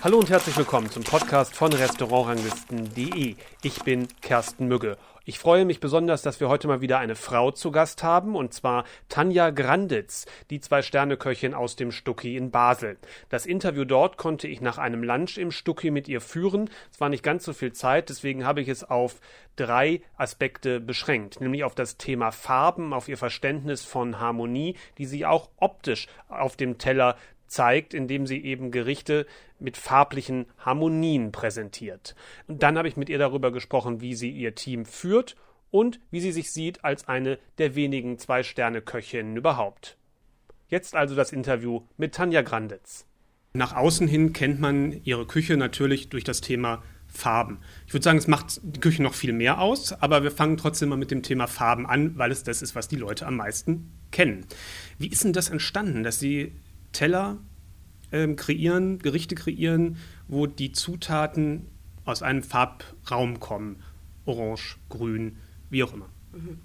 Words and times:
Hallo 0.00 0.18
und 0.18 0.30
herzlich 0.30 0.56
willkommen 0.56 0.88
zum 0.90 1.02
Podcast 1.02 1.56
von 1.56 1.72
Restaurantranglisten.de. 1.72 3.34
Ich 3.62 3.82
bin 3.82 4.06
Kersten 4.20 4.68
Mügge 4.68 4.96
ich 5.28 5.38
freue 5.38 5.66
mich 5.66 5.78
besonders, 5.78 6.22
dass 6.22 6.40
wir 6.40 6.48
heute 6.48 6.68
mal 6.68 6.80
wieder 6.80 6.98
eine 7.00 7.14
Frau 7.14 7.50
zu 7.50 7.70
Gast 7.70 8.02
haben, 8.02 8.34
und 8.34 8.54
zwar 8.54 8.84
Tanja 9.10 9.50
Granditz, 9.50 10.24
die 10.48 10.58
Zwei-Sterne-Köchin 10.58 11.52
aus 11.52 11.76
dem 11.76 11.92
Stucki 11.92 12.38
in 12.38 12.50
Basel. 12.50 12.96
Das 13.28 13.44
Interview 13.44 13.84
dort 13.84 14.16
konnte 14.16 14.48
ich 14.48 14.62
nach 14.62 14.78
einem 14.78 15.02
Lunch 15.02 15.36
im 15.36 15.50
Stucki 15.50 15.90
mit 15.90 16.08
ihr 16.08 16.22
führen. 16.22 16.70
Es 16.90 16.98
war 16.98 17.10
nicht 17.10 17.22
ganz 17.22 17.44
so 17.44 17.52
viel 17.52 17.74
Zeit, 17.74 18.08
deswegen 18.08 18.46
habe 18.46 18.62
ich 18.62 18.68
es 18.68 18.84
auf 18.84 19.20
drei 19.56 20.00
Aspekte 20.16 20.80
beschränkt, 20.80 21.42
nämlich 21.42 21.62
auf 21.62 21.74
das 21.74 21.98
Thema 21.98 22.30
Farben, 22.30 22.94
auf 22.94 23.06
ihr 23.06 23.18
Verständnis 23.18 23.84
von 23.84 24.18
Harmonie, 24.18 24.76
die 24.96 25.04
sie 25.04 25.26
auch 25.26 25.50
optisch 25.58 26.06
auf 26.30 26.56
dem 26.56 26.78
Teller 26.78 27.16
zeigt, 27.48 27.94
indem 27.94 28.26
sie 28.26 28.44
eben 28.44 28.70
Gerichte 28.70 29.26
mit 29.58 29.76
farblichen 29.76 30.46
Harmonien 30.58 31.32
präsentiert. 31.32 32.14
Und 32.46 32.62
dann 32.62 32.78
habe 32.78 32.88
ich 32.88 32.96
mit 32.96 33.08
ihr 33.08 33.18
darüber 33.18 33.50
gesprochen, 33.50 34.00
wie 34.00 34.14
sie 34.14 34.30
ihr 34.30 34.54
Team 34.54 34.84
führt 34.84 35.36
und 35.70 36.00
wie 36.10 36.20
sie 36.20 36.32
sich 36.32 36.52
sieht 36.52 36.84
als 36.84 37.08
eine 37.08 37.38
der 37.58 37.74
wenigen 37.74 38.18
Zwei-Sterne-Köchinnen 38.18 39.36
überhaupt. 39.36 39.96
Jetzt 40.68 40.94
also 40.94 41.14
das 41.14 41.32
Interview 41.32 41.82
mit 41.96 42.14
Tanja 42.14 42.42
Granditz. 42.42 43.06
Nach 43.54 43.74
außen 43.74 44.06
hin 44.06 44.32
kennt 44.32 44.60
man 44.60 45.00
ihre 45.04 45.26
Küche 45.26 45.56
natürlich 45.56 46.10
durch 46.10 46.24
das 46.24 46.40
Thema 46.40 46.82
Farben. 47.06 47.58
Ich 47.86 47.94
würde 47.94 48.04
sagen, 48.04 48.18
es 48.18 48.26
macht 48.26 48.60
die 48.62 48.80
Küche 48.80 49.02
noch 49.02 49.14
viel 49.14 49.32
mehr 49.32 49.60
aus, 49.60 49.94
aber 49.94 50.22
wir 50.22 50.30
fangen 50.30 50.58
trotzdem 50.58 50.90
mal 50.90 50.96
mit 50.96 51.10
dem 51.10 51.22
Thema 51.22 51.46
Farben 51.46 51.86
an, 51.86 52.18
weil 52.18 52.30
es 52.30 52.42
das 52.42 52.60
ist, 52.60 52.74
was 52.74 52.88
die 52.88 52.96
Leute 52.96 53.26
am 53.26 53.36
meisten 53.36 53.90
kennen. 54.10 54.44
Wie 54.98 55.08
ist 55.08 55.24
denn 55.24 55.32
das 55.32 55.48
entstanden, 55.48 56.02
dass 56.02 56.18
Sie 56.18 56.52
Teller 56.92 57.38
ähm, 58.12 58.36
kreieren, 58.36 58.98
Gerichte 58.98 59.34
kreieren, 59.34 59.98
wo 60.26 60.46
die 60.46 60.72
Zutaten 60.72 61.66
aus 62.04 62.22
einem 62.22 62.42
Farbraum 62.42 63.40
kommen. 63.40 63.82
Orange, 64.24 64.76
grün, 64.88 65.38
wie 65.70 65.82
auch 65.84 65.92
immer. 65.92 66.08
Mhm. 66.32 66.58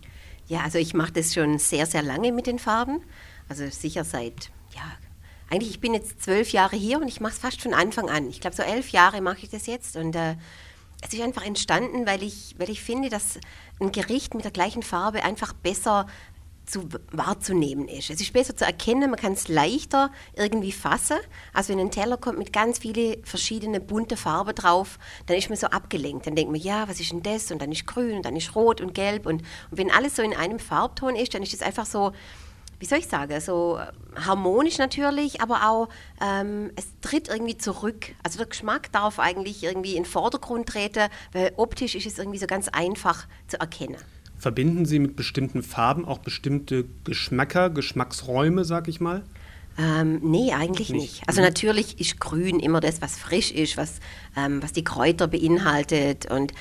Ja, 0.47 0.61
also 0.61 0.77
ich 0.77 0.94
mache 0.94 1.13
das 1.13 1.33
schon 1.33 1.57
sehr, 1.57 1.85
sehr 1.85 2.01
lange 2.01 2.31
mit 2.31 2.47
den 2.47 2.59
Farben. 2.59 3.01
Also 3.47 3.67
sicher 3.69 4.03
seit, 4.03 4.51
ja, 4.75 4.81
eigentlich 5.49 5.71
ich 5.71 5.79
bin 5.79 5.94
jetzt 5.94 6.21
zwölf 6.23 6.51
Jahre 6.51 6.75
hier 6.75 6.99
und 6.99 7.07
ich 7.07 7.21
mache 7.21 7.33
es 7.33 7.39
fast 7.39 7.61
von 7.61 7.73
Anfang 7.73 8.09
an. 8.09 8.29
Ich 8.29 8.41
glaube, 8.41 8.55
so 8.55 8.63
elf 8.63 8.89
Jahre 8.89 9.21
mache 9.21 9.39
ich 9.44 9.49
das 9.49 9.67
jetzt 9.67 9.95
und 9.95 10.16
äh, 10.16 10.35
es 11.01 11.13
ist 11.13 11.21
einfach 11.21 11.45
entstanden, 11.45 12.07
weil 12.07 12.23
ich, 12.23 12.55
weil 12.57 12.69
ich 12.69 12.81
finde, 12.81 13.09
dass 13.09 13.39
ein 13.79 13.91
Gericht 13.91 14.33
mit 14.35 14.45
der 14.45 14.51
gleichen 14.51 14.83
Farbe 14.83 15.23
einfach 15.23 15.53
besser 15.53 16.07
zu, 16.66 16.88
wahrzunehmen 17.11 17.88
ist. 17.88 18.09
Es 18.09 18.22
ist 18.22 18.33
besser 18.33 18.56
zu 18.56 18.66
erkennen, 18.66 19.09
man 19.09 19.19
kann 19.19 19.33
es 19.33 19.47
leichter 19.47 20.11
irgendwie 20.36 20.72
fassen. 20.72 21.17
Also 21.53 21.73
wenn 21.73 21.80
ein 21.80 21.92
Teller 21.92 22.17
kommt 22.17 22.38
mit 22.38 22.53
ganz 22.53 22.80
vielen 22.80 23.23
verschiedenen 23.23 23.86
bunten 23.86 24.17
Farben 24.17 24.56
drauf, 24.56 24.97
dann 25.25 25.38
ist 25.38 25.50
man 25.50 25.58
so 25.58 25.67
abgelenkt. 25.67 26.28
Dann 26.28 26.36
denkt 26.36 26.52
man, 26.52 26.61
ja, 26.61 26.88
was 26.88 27.00
ist 27.00 27.11
denn 27.11 27.23
das? 27.23 27.52
Und 27.52 27.61
dann 27.61 27.72
ist 27.72 27.86
grün 27.86 28.17
und 28.17 28.25
dann 28.25 28.36
ist 28.36 28.56
rot 28.56 28.81
und 28.81 28.94
gelb. 28.94 29.25
Und, 29.25 29.41
und 29.72 29.78
wenn 29.78 29.91
alles 29.91 30.16
so 30.16 30.22
in 30.22 30.36
einem 30.36 30.59
Farbton 30.59 31.16
ist, 31.16 31.34
dann 31.34 31.44
ist 31.44 31.53
es 31.53 31.61
einfach 31.61 31.86
so, 31.86 32.11
wie 32.80 32.86
soll 32.86 33.00
ich 33.00 33.08
sagen, 33.08 33.39
so 33.39 33.80
harmonisch 34.16 34.78
natürlich, 34.78 35.41
aber 35.41 35.69
auch 35.69 35.89
ähm, 36.22 36.72
es 36.75 36.88
tritt 37.02 37.30
irgendwie 37.30 37.58
zurück. 37.58 38.14
Also 38.23 38.38
der 38.38 38.47
Geschmack 38.47 38.91
darf 38.91 39.19
eigentlich 39.19 39.64
irgendwie 39.64 39.95
in 39.95 40.03
den 40.03 40.09
Vordergrund 40.09 40.67
treten, 40.67 41.09
weil 41.31 41.53
optisch 41.56 41.95
ist 41.95 42.06
es 42.06 42.19
irgendwie 42.19 42.39
so 42.39 42.47
ganz 42.47 42.67
einfach 42.67 43.25
zu 43.47 43.58
erkennen. 43.59 43.97
Verbinden 44.44 44.86
Sie 44.86 44.99
mit 44.99 45.16
bestimmten 45.16 45.63
Farben 45.63 46.03
auch 46.03 46.17
bestimmte 46.17 46.83
Geschmäcker, 47.05 47.69
Geschmacksräume, 47.69 48.66
sag 48.66 48.89
ich 48.89 49.00
mal? 49.00 49.23
Ähm, 49.77 50.19
nee, 50.22 50.52
eigentlich 50.52 50.89
nicht. 50.89 51.02
nicht. 51.02 51.23
Also 51.27 51.39
mhm. 51.39 51.47
natürlich 51.47 51.97
ist 52.02 52.19
Grün 52.19 52.59
immer 52.59 52.81
das, 52.81 53.01
was 53.01 53.17
frisch 53.17 53.51
ist, 53.51 53.78
was, 53.78 54.01
ähm, 54.35 54.62
was 54.62 54.73
die 54.73 54.84
Kräuter 54.84 55.29
beinhaltet 55.29 56.29
und 56.29 56.51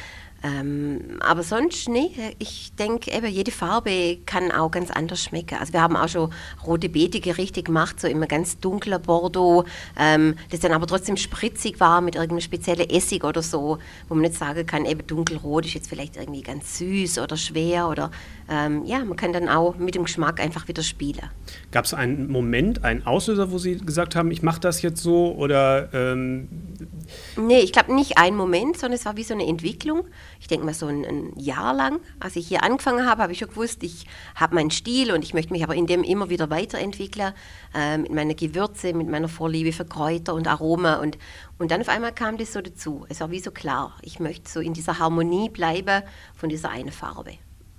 ähm, 0.43 1.19
aber 1.21 1.43
sonst, 1.43 1.89
nee, 1.89 2.11
ich 2.39 2.75
denke 2.75 3.13
eben, 3.13 3.27
jede 3.27 3.53
Farbe 3.53 4.19
kann 4.27 4.51
auch 4.51 4.71
ganz 4.71 4.91
anders 4.91 5.23
schmecken. 5.23 5.57
Also 5.61 5.73
wir 5.73 5.81
haben 5.81 5.97
auch 5.97 6.09
schon 6.09 6.33
rote 6.67 6.89
Beete 6.89 7.21
Gerichte 7.21 7.63
gemacht, 7.63 8.01
so 8.01 8.09
immer 8.09 8.27
ganz 8.27 8.59
dunkler 8.59 8.99
Bordeaux, 8.99 9.65
ähm, 9.99 10.35
das 10.51 10.61
dann 10.61 10.73
aber 10.73 10.87
trotzdem 10.87 11.17
spritzig 11.17 11.79
war 11.79 12.01
mit 12.01 12.17
irgendeinem 12.17 12.41
speziellen 12.41 12.91
Essig 12.91 13.25
oder 13.25 13.43
so, 13.43 13.79
wo 14.09 14.15
man 14.15 14.23
nicht 14.23 14.35
sagen 14.35 14.67
kann, 14.67 14.85
eben 14.85 15.07
dunkelrot 15.07 15.67
ist 15.67 15.75
jetzt 15.75 15.89
vielleicht 15.89 16.17
irgendwie 16.17 16.43
ganz 16.43 16.79
süß 16.79 17.19
oder 17.19 17.37
schwer 17.37 17.89
oder 17.89 18.11
ähm, 18.51 18.85
ja, 18.85 19.05
man 19.05 19.17
kann 19.17 19.33
dann 19.33 19.49
auch 19.49 19.77
mit 19.77 19.95
dem 19.95 20.05
Geschmack 20.05 20.41
einfach 20.41 20.67
wieder 20.67 20.83
spielen. 20.83 21.31
Gab 21.71 21.85
es 21.85 21.95
einen 21.95 22.31
Moment, 22.31 22.85
einen 22.85 23.07
Auslöser, 23.07 23.53
wo 23.53 23.59
Sie 23.59 23.79
gesagt 23.79 24.17
haben, 24.17 24.31
ich 24.31 24.43
mache 24.43 24.61
das 24.61 24.83
jetzt 24.83 25.03
so 25.03 25.35
oder 25.35 25.89
ähm 25.93 26.49
Nee, 27.37 27.61
ich 27.61 27.73
glaube 27.73 27.95
nicht 27.95 28.19
einen 28.19 28.37
Moment, 28.37 28.79
sondern 28.79 28.99
es 28.99 29.05
war 29.05 29.17
wie 29.17 29.25
so 29.25 29.35
eine 29.35 29.47
Entwicklung. 29.47 30.07
Ich 30.41 30.49
denke 30.49 30.67
mal 30.67 30.75
so 30.75 30.87
ein, 30.87 31.05
ein, 31.05 31.39
Jahr 31.39 31.73
lang. 31.75 32.01
Als 32.21 32.37
ich 32.37 32.47
hier 32.47 32.63
angefangen 32.63 33.07
habe, 33.07 33.23
habe 33.23 33.33
ich 33.33 33.39
schon 33.39 33.49
gewusst, 33.49 33.83
ich 33.83 34.07
habe 34.35 34.55
meinen 34.55 34.71
Stil 34.71 35.13
und 35.13 35.25
ich 35.25 35.35
möchte 35.35 35.53
mich 35.53 35.65
aber 35.65 35.75
in 35.75 35.87
dem 35.87 36.05
immer 36.05 36.31
wieder 36.31 36.51
weiterentwickeln. 36.51 37.33
Äh, 37.75 37.99
mit 37.99 38.13
meiner 38.13 38.35
Gewürze, 38.35 38.93
mit 38.93 39.09
meiner 39.09 39.29
Vorliebe 39.29 39.73
für 39.73 39.85
Kräuter 39.85 40.35
und 40.35 40.47
Aroma. 40.47 40.97
Und, 40.97 41.19
und 41.59 41.71
dann 41.71 41.81
auf 41.81 41.89
einmal 41.89 42.13
kam 42.13 42.37
das 42.37 42.53
so 42.53 42.61
dazu. 42.61 43.07
Es 43.09 43.21
war 43.21 43.31
wie 43.31 43.41
so 43.41 43.51
klar, 43.51 43.97
ich 44.03 44.21
möchte 44.21 44.51
so 44.51 44.61
in 44.61 44.75
dieser 44.75 44.99
Harmonie 44.99 45.49
bleiben 45.49 46.03
von 46.35 46.49
dieser 46.49 46.71
einen 46.71 46.93
Farbe. 46.93 47.33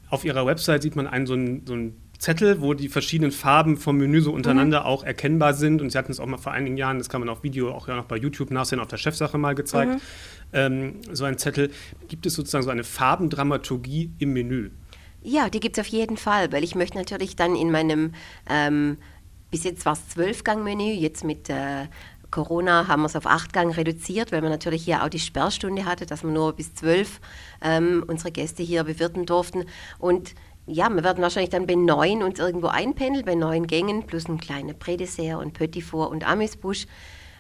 Auf 0.10 0.26
Ihrer 0.26 0.46
Website 0.46 0.84
sieht 0.84 0.96
man 0.96 1.08
einen 1.08 1.26
so 1.26 1.34
einen, 1.34 1.66
so 1.66 1.74
Zettel, 2.24 2.62
wo 2.62 2.74
die 2.74 2.88
verschiedenen 2.88 3.34
Farben 3.34 3.76
vom 3.76 3.98
Menü 3.98 4.22
so 4.22 4.32
untereinander 4.32 4.82
mhm. 4.82 4.86
auch 4.86 5.04
erkennbar 5.04 5.54
sind. 5.54 5.82
Und 5.82 5.90
sie 5.90 5.98
hatten 5.98 6.14
es 6.14 6.22
auch 6.22 6.26
mal 6.26 6.38
vor 6.38 6.54
einigen 6.54 6.78
Jahren, 6.78 6.98
das 6.98 7.10
kann 7.10 7.20
man 7.20 7.28
auf 7.28 7.44
Video 7.44 7.74
auch 7.74 7.90
ja 7.90 7.98
noch 7.98 8.06
bei 8.06 8.16
YouTube 8.16 8.50
nachsehen, 8.50 8.80
auf 8.80 8.88
der 8.88 8.96
Chefsache 8.96 9.38
mal 9.38 9.56
gezeigt. 9.56 9.96
Mhm. 9.96 10.00
Ähm, 10.54 11.02
so 11.12 11.26
ein 11.26 11.38
Zettel. 11.38 11.70
Gibt 12.08 12.26
es 12.26 12.36
sozusagen 12.36 12.64
so 12.64 12.70
eine 12.70 12.86
Farbendramaturgie 12.86 14.14
im 14.20 14.32
Menü? 14.32 14.72
Ja, 15.22 15.50
die 15.50 15.60
gibt 15.60 15.78
es 15.78 15.82
auf 15.86 15.92
jeden 15.92 16.16
Fall, 16.16 16.54
weil 16.54 16.64
ich 16.64 16.76
möchte 16.76 16.98
natürlich 16.98 17.36
dann 17.36 17.58
in 17.58 17.72
meinem, 17.72 18.14
ähm, 18.50 18.98
bis 19.52 19.66
jetzt 19.66 19.86
war 19.86 19.94
es 19.94 20.08
Zwölfgang-Menü, 20.08 20.94
jetzt 20.94 21.26
mit 21.26 21.50
äh, 21.50 21.88
Corona 22.32 22.88
haben 22.88 23.02
wir 23.02 23.08
es 23.08 23.18
auf 23.18 23.28
acht 23.28 23.52
Gang 23.52 23.76
reduziert, 23.76 24.32
weil 24.32 24.42
man 24.42 24.50
natürlich 24.50 24.86
hier 24.86 25.04
auch 25.04 25.10
die 25.10 25.20
Sperrstunde 25.20 25.84
hatte, 25.86 26.06
dass 26.06 26.24
wir 26.24 26.32
nur 26.32 26.54
bis 26.54 26.74
zwölf 26.74 27.20
ähm, 27.62 28.04
unsere 28.08 28.32
Gäste 28.32 28.64
hier 28.64 28.86
bewirten 28.86 29.26
durften. 29.26 29.66
Und 30.00 30.34
ja, 30.66 30.90
wir 30.90 31.04
werden 31.04 31.22
wahrscheinlich 31.22 31.50
dann 31.50 31.68
bei 31.68 31.76
neun 31.76 32.24
uns 32.24 32.40
irgendwo 32.40 32.68
einpendeln, 32.68 33.26
bei 33.26 33.36
neun 33.36 33.68
Gängen, 33.68 34.06
plus 34.06 34.28
ein 34.28 34.40
kleiner 34.40 34.74
Prädessert 34.74 35.42
und 35.42 35.54
Petit 35.54 35.84
Four 35.84 36.10
und 36.10 36.28
Amisbusch. 36.28 36.86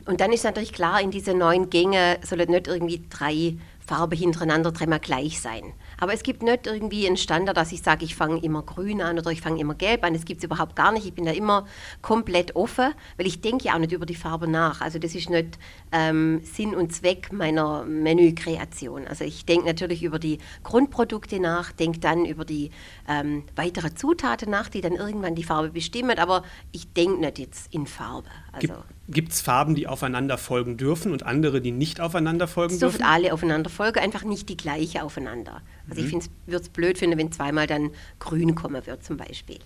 Und 0.06 0.20
dann 0.20 0.34
ist 0.34 0.44
natürlich 0.44 0.74
klar, 0.74 1.00
in 1.02 1.12
diese 1.12 1.34
neun 1.34 1.70
Gänge 1.70 2.20
sollen 2.24 2.50
nicht 2.50 2.68
irgendwie 2.68 3.02
drei 3.10 3.56
Farben 3.86 4.18
hintereinander 4.18 4.72
dreimal 4.72 5.00
gleich 5.00 5.42
sein. 5.42 5.74
Aber 6.00 6.14
es 6.14 6.24
gibt 6.24 6.44
nicht 6.44 6.68
irgendwie 6.68 7.06
einen 7.08 7.18
Standard, 7.18 7.58
dass 7.58 7.72
ich 7.72 7.82
sage, 7.82 8.06
ich 8.06 8.16
fange 8.16 8.42
immer 8.42 8.64
grün 8.64 9.02
an 9.02 9.20
oder 9.20 9.32
ich 9.32 9.42
fange 9.42 9.60
immer 9.60 9.76
gelb 9.76 10.04
an. 10.04 10.14
Das 10.14 10.26
gibt 10.26 10.40
es 10.40 10.44
überhaupt 10.46 10.76
gar 10.76 10.92
nicht. 10.92 11.06
Ich 11.06 11.14
bin 11.14 11.26
da 11.26 11.32
immer 11.32 11.66
komplett 12.02 12.56
offen, 12.56 12.94
weil 13.18 13.28
ich 13.28 13.42
denke 13.42 13.66
ja 13.66 13.76
auch 13.76 13.80
nicht 13.80 13.92
über 13.92 14.06
die 14.06 14.16
Farbe 14.16 14.48
nach. 14.48 14.82
Also 14.82 15.00
das 15.00 15.16
ist 15.16 15.30
nicht 15.30 15.58
ähm, 15.92 16.42
Sinn 16.44 16.76
und 16.76 16.94
Zweck 16.94 17.32
meiner 17.32 17.84
Menükreation. 17.84 19.08
Also 19.08 19.24
ich 19.24 19.46
denke 19.46 19.66
natürlich 19.66 20.04
über 20.04 20.20
die 20.20 20.40
Grundprodukte 20.64 21.40
nach, 21.40 21.72
denke 21.72 22.00
dann 22.00 22.26
über 22.26 22.46
die 22.46 22.72
ähm, 23.08 23.44
weitere 23.56 23.94
Zutaten 23.94 24.50
nach, 24.50 24.70
die 24.70 24.82
dann 24.82 24.94
irgendwann 24.94 25.36
die 25.36 25.44
Farbe 25.44 25.70
bestimmen. 25.70 26.20
Aber 26.20 26.44
ich 26.72 26.92
denke 26.94 27.20
nicht 27.20 27.40
jetzt 27.40 27.74
in 27.74 27.86
Farbe. 27.86 28.30
Also, 28.52 28.76
Gibt 29.10 29.34
es 29.34 29.42
Farben, 29.42 29.76
die 29.76 29.88
aufeinander 29.88 30.38
folgen 30.38 30.78
dürfen 30.78 31.12
und 31.12 31.24
andere, 31.24 31.60
die 31.60 31.72
nicht 31.72 32.00
aufeinander 32.00 32.48
folgen 32.48 32.80
dürfen? 32.80 33.02
Es 33.02 33.06
alle 33.06 33.34
aufeinander 33.34 33.70
folgen, 33.74 34.00
einfach 34.00 34.24
nicht 34.24 34.50
die 34.50 34.58
gleiche 34.58 35.04
aufeinander. 35.04 35.62
Also 35.90 36.02
mhm. 36.02 36.08
ich 36.08 36.30
würde 36.46 36.64
es 36.64 36.70
blöd 36.70 36.98
finden, 36.98 37.18
wenn 37.18 37.32
zweimal 37.32 37.68
dann 37.68 37.92
grün 38.20 38.56
kommen 38.56 38.86
wird 38.86 39.04
zum 39.04 39.18
Beispiel. 39.18 39.60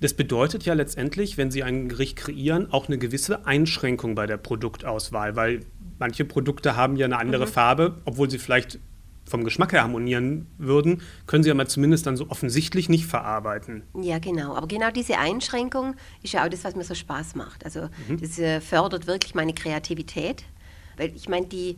Das 0.00 0.14
bedeutet 0.14 0.64
ja 0.64 0.74
letztendlich, 0.74 1.38
wenn 1.38 1.50
Sie 1.50 1.62
ein 1.62 1.88
Gericht 1.88 2.16
kreieren, 2.16 2.72
auch 2.72 2.86
eine 2.86 2.98
gewisse 2.98 3.46
Einschränkung 3.46 4.14
bei 4.14 4.26
der 4.26 4.36
Produktauswahl, 4.36 5.34
weil 5.34 5.60
manche 5.98 6.24
Produkte 6.24 6.76
haben 6.76 6.96
ja 6.96 7.06
eine 7.06 7.18
andere 7.18 7.46
mhm. 7.46 7.50
Farbe, 7.50 8.00
obwohl 8.04 8.30
sie 8.30 8.38
vielleicht 8.38 8.78
vom 9.28 9.44
Geschmack 9.44 9.72
her 9.72 9.82
harmonieren 9.82 10.46
würden, 10.56 11.02
können 11.26 11.42
sie 11.42 11.50
ja 11.50 11.54
mal 11.54 11.68
zumindest 11.68 12.06
dann 12.06 12.16
so 12.16 12.30
offensichtlich 12.30 12.88
nicht 12.88 13.06
verarbeiten. 13.06 13.82
Ja, 14.00 14.18
genau. 14.18 14.54
Aber 14.54 14.66
genau 14.66 14.90
diese 14.90 15.18
Einschränkung 15.18 15.94
ist 16.22 16.32
ja 16.32 16.44
auch 16.44 16.48
das, 16.48 16.64
was 16.64 16.74
mir 16.74 16.84
so 16.84 16.94
Spaß 16.94 17.34
macht. 17.34 17.64
Also 17.64 17.88
mhm. 18.08 18.20
das 18.20 18.38
äh, 18.38 18.60
fördert 18.60 19.06
wirklich 19.06 19.34
meine 19.34 19.52
Kreativität, 19.52 20.44
weil 20.96 21.14
ich 21.14 21.28
meine, 21.28 21.46
die, 21.46 21.76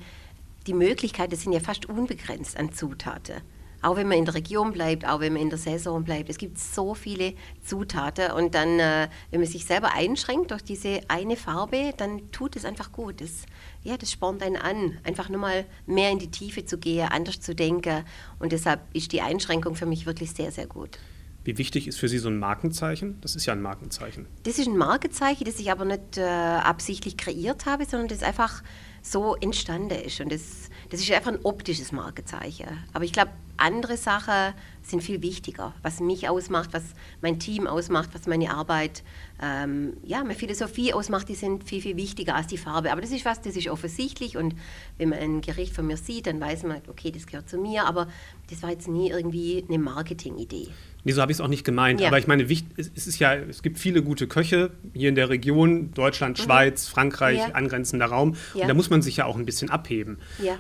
die 0.71 0.75
Möglichkeiten 0.75 1.35
sind 1.35 1.51
ja 1.51 1.59
fast 1.59 1.89
unbegrenzt 1.89 2.57
an 2.57 2.73
Zutaten. 2.73 3.41
Auch 3.83 3.97
wenn 3.97 4.07
man 4.07 4.19
in 4.19 4.25
der 4.25 4.35
Region 4.35 4.73
bleibt, 4.73 5.05
auch 5.05 5.19
wenn 5.19 5.33
man 5.33 5.43
in 5.43 5.49
der 5.51 5.59
Saison 5.59 6.05
bleibt. 6.05 6.31
Es 6.31 6.39
gibt 6.39 6.61
so 6.61 6.95
viele 6.95 7.35
Zutaten 7.65 8.31
und 8.31 8.55
dann, 8.55 8.79
äh, 8.79 9.09
wenn 9.33 9.41
man 9.41 9.49
sich 9.49 9.65
selber 9.65 9.93
einschränkt 9.93 10.53
durch 10.53 10.63
diese 10.63 11.01
eine 11.09 11.35
Farbe, 11.35 11.93
dann 11.97 12.31
tut 12.31 12.55
es 12.55 12.65
einfach 12.65 12.93
gut. 12.93 13.21
Das, 13.21 13.47
ja, 13.83 13.97
das 13.97 14.13
spornt 14.13 14.45
einen 14.45 14.55
an, 14.55 14.99
einfach 15.03 15.29
nur 15.29 15.41
mal 15.41 15.65
mehr 15.87 16.13
in 16.13 16.21
die 16.21 16.31
Tiefe 16.31 16.65
zu 16.65 16.79
gehen, 16.79 17.09
anders 17.09 17.41
zu 17.41 17.53
denken. 17.53 18.05
Und 18.39 18.53
deshalb 18.53 18.83
ist 18.93 19.11
die 19.11 19.23
Einschränkung 19.23 19.75
für 19.75 19.87
mich 19.87 20.07
wirklich 20.07 20.31
sehr, 20.31 20.53
sehr 20.53 20.69
gut. 20.69 21.01
Wie 21.43 21.59
wichtig 21.59 21.89
ist 21.89 21.99
für 21.99 22.09
Sie 22.09 22.19
so 22.19 22.29
ein 22.29 22.39
Markenzeichen? 22.39 23.19
Das 23.23 23.35
ist 23.35 23.47
ja 23.47 23.55
ein 23.55 23.63
Markenzeichen. 23.63 24.27
Das 24.45 24.59
ist 24.59 24.69
ein 24.69 24.77
Markenzeichen, 24.77 25.47
das 25.47 25.59
ich 25.59 25.73
aber 25.73 25.85
nicht 25.85 26.17
äh, 26.17 26.23
absichtlich 26.23 27.17
kreiert 27.17 27.67
habe, 27.67 27.87
sondern 27.87 28.07
das 28.07 28.23
einfach 28.23 28.63
so 29.03 29.37
entstanden 29.37 29.99
ist. 29.99 30.21
Und 30.21 30.33
das, 30.33 30.71
das 30.91 31.01
ist 31.01 31.11
einfach 31.13 31.33
ein 31.33 31.41
optisches 31.45 31.93
Markenzeichen. 31.93 32.67
Aber 32.93 33.05
ich 33.05 33.13
glaube, 33.13 33.31
andere 33.57 33.97
Sachen 33.97 34.55
sind 34.83 35.03
viel 35.03 35.23
wichtiger. 35.23 35.75
Was 35.83 36.01
mich 36.01 36.29
ausmacht, 36.29 36.73
was 36.73 36.83
mein 37.21 37.39
Team 37.39 37.67
ausmacht, 37.67 38.11
was 38.15 38.27
meine 38.27 38.55
Arbeit, 38.55 39.03
ähm, 39.43 39.95
ja, 40.03 40.19
meine 40.23 40.35
Philosophie 40.35 40.95
ausmacht, 40.95 41.29
die 41.29 41.35
sind 41.35 41.65
viel, 41.65 41.83
viel 41.83 41.97
wichtiger 41.97 42.35
als 42.35 42.47
die 42.47 42.59
Farbe. 42.59 42.91
Aber 42.91 43.01
das 43.01 43.11
ist 43.11 43.25
was, 43.25 43.43
das 43.43 43.57
ist 43.57 43.69
offensichtlich. 43.69 44.37
Und 44.37 44.55
wenn 44.97 45.11
man 45.11 45.19
ein 45.19 45.41
Gericht 45.43 45.75
von 45.75 45.87
mir 45.87 45.97
sieht, 45.97 46.27
dann 46.27 46.41
weiß 46.41 46.63
man, 46.65 46.81
okay, 46.89 47.11
das 47.11 47.27
gehört 47.27 47.49
zu 47.49 47.59
mir. 47.59 47.85
Aber 47.85 48.09
das 48.49 48.63
war 48.63 48.71
jetzt 48.71 48.89
nie 48.89 49.11
irgendwie 49.11 49.65
eine 49.69 49.79
Marketingidee. 49.79 50.69
Nee, 51.05 51.13
so 51.13 51.23
habe 51.23 51.33
ich 51.33 51.37
es 51.37 51.41
auch 51.41 51.49
nicht 51.49 51.65
gemeint. 51.65 52.01
Ja. 52.01 52.09
Aber 52.09 52.19
ich 52.19 52.27
meine, 52.27 52.43
es 52.43 53.07
ist 53.07 53.19
ja, 53.19 53.35
es 53.35 53.63
gibt 53.63 53.79
viele 53.79 54.03
gute 54.03 54.27
Köche 54.27 54.71
hier 54.93 55.09
in 55.09 55.15
der 55.15 55.29
Region, 55.29 55.93
Deutschland, 55.95 56.39
mhm. 56.39 56.43
Schweiz, 56.43 56.89
Frankreich, 56.89 57.39
ja. 57.39 57.49
angrenzender 57.53 58.07
Raum. 58.07 58.37
Ja. 58.55 58.63
Und 58.63 58.69
da 58.69 58.75
muss 58.75 58.91
man 58.91 59.03
sich 59.03 59.17
ja 59.17 59.25
auch 59.25 59.37
ein 59.37 59.47
bisschen 59.47 59.71
abheben. 59.71 60.19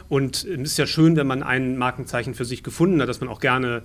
Und 0.08 0.44
es 0.44 0.72
ist 0.72 0.78
ja 0.78 0.86
schön, 0.86 1.16
wenn 1.16 1.26
man 1.26 1.42
ein 1.42 1.76
Markenzeichen 1.76 2.34
für 2.34 2.44
sich 2.44 2.62
gefunden 2.62 3.00
hat, 3.00 3.08
das 3.08 3.20
man 3.20 3.28
auch 3.28 3.40
gerne 3.40 3.82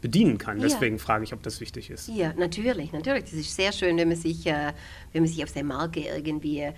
bedienen 0.00 0.38
kann. 0.38 0.60
Deswegen 0.60 0.98
frage 0.98 1.24
ich, 1.24 1.32
ob 1.32 1.42
das 1.42 1.60
wichtig 1.60 1.90
ist. 1.90 2.08
Ja, 2.08 2.32
natürlich, 2.34 2.92
natürlich. 2.92 3.24
Das 3.24 3.32
ist 3.32 3.56
sehr 3.56 3.72
schön, 3.72 3.96
wenn 3.96 4.08
man 4.08 4.16
sich, 4.16 4.46
äh, 4.46 4.72
wenn 5.12 5.22
man 5.22 5.30
sich 5.30 5.42
auf 5.42 5.50
seine 5.50 5.66
Marke 5.66 6.00
irgendwie, 6.00 6.60
äh, 6.60 6.72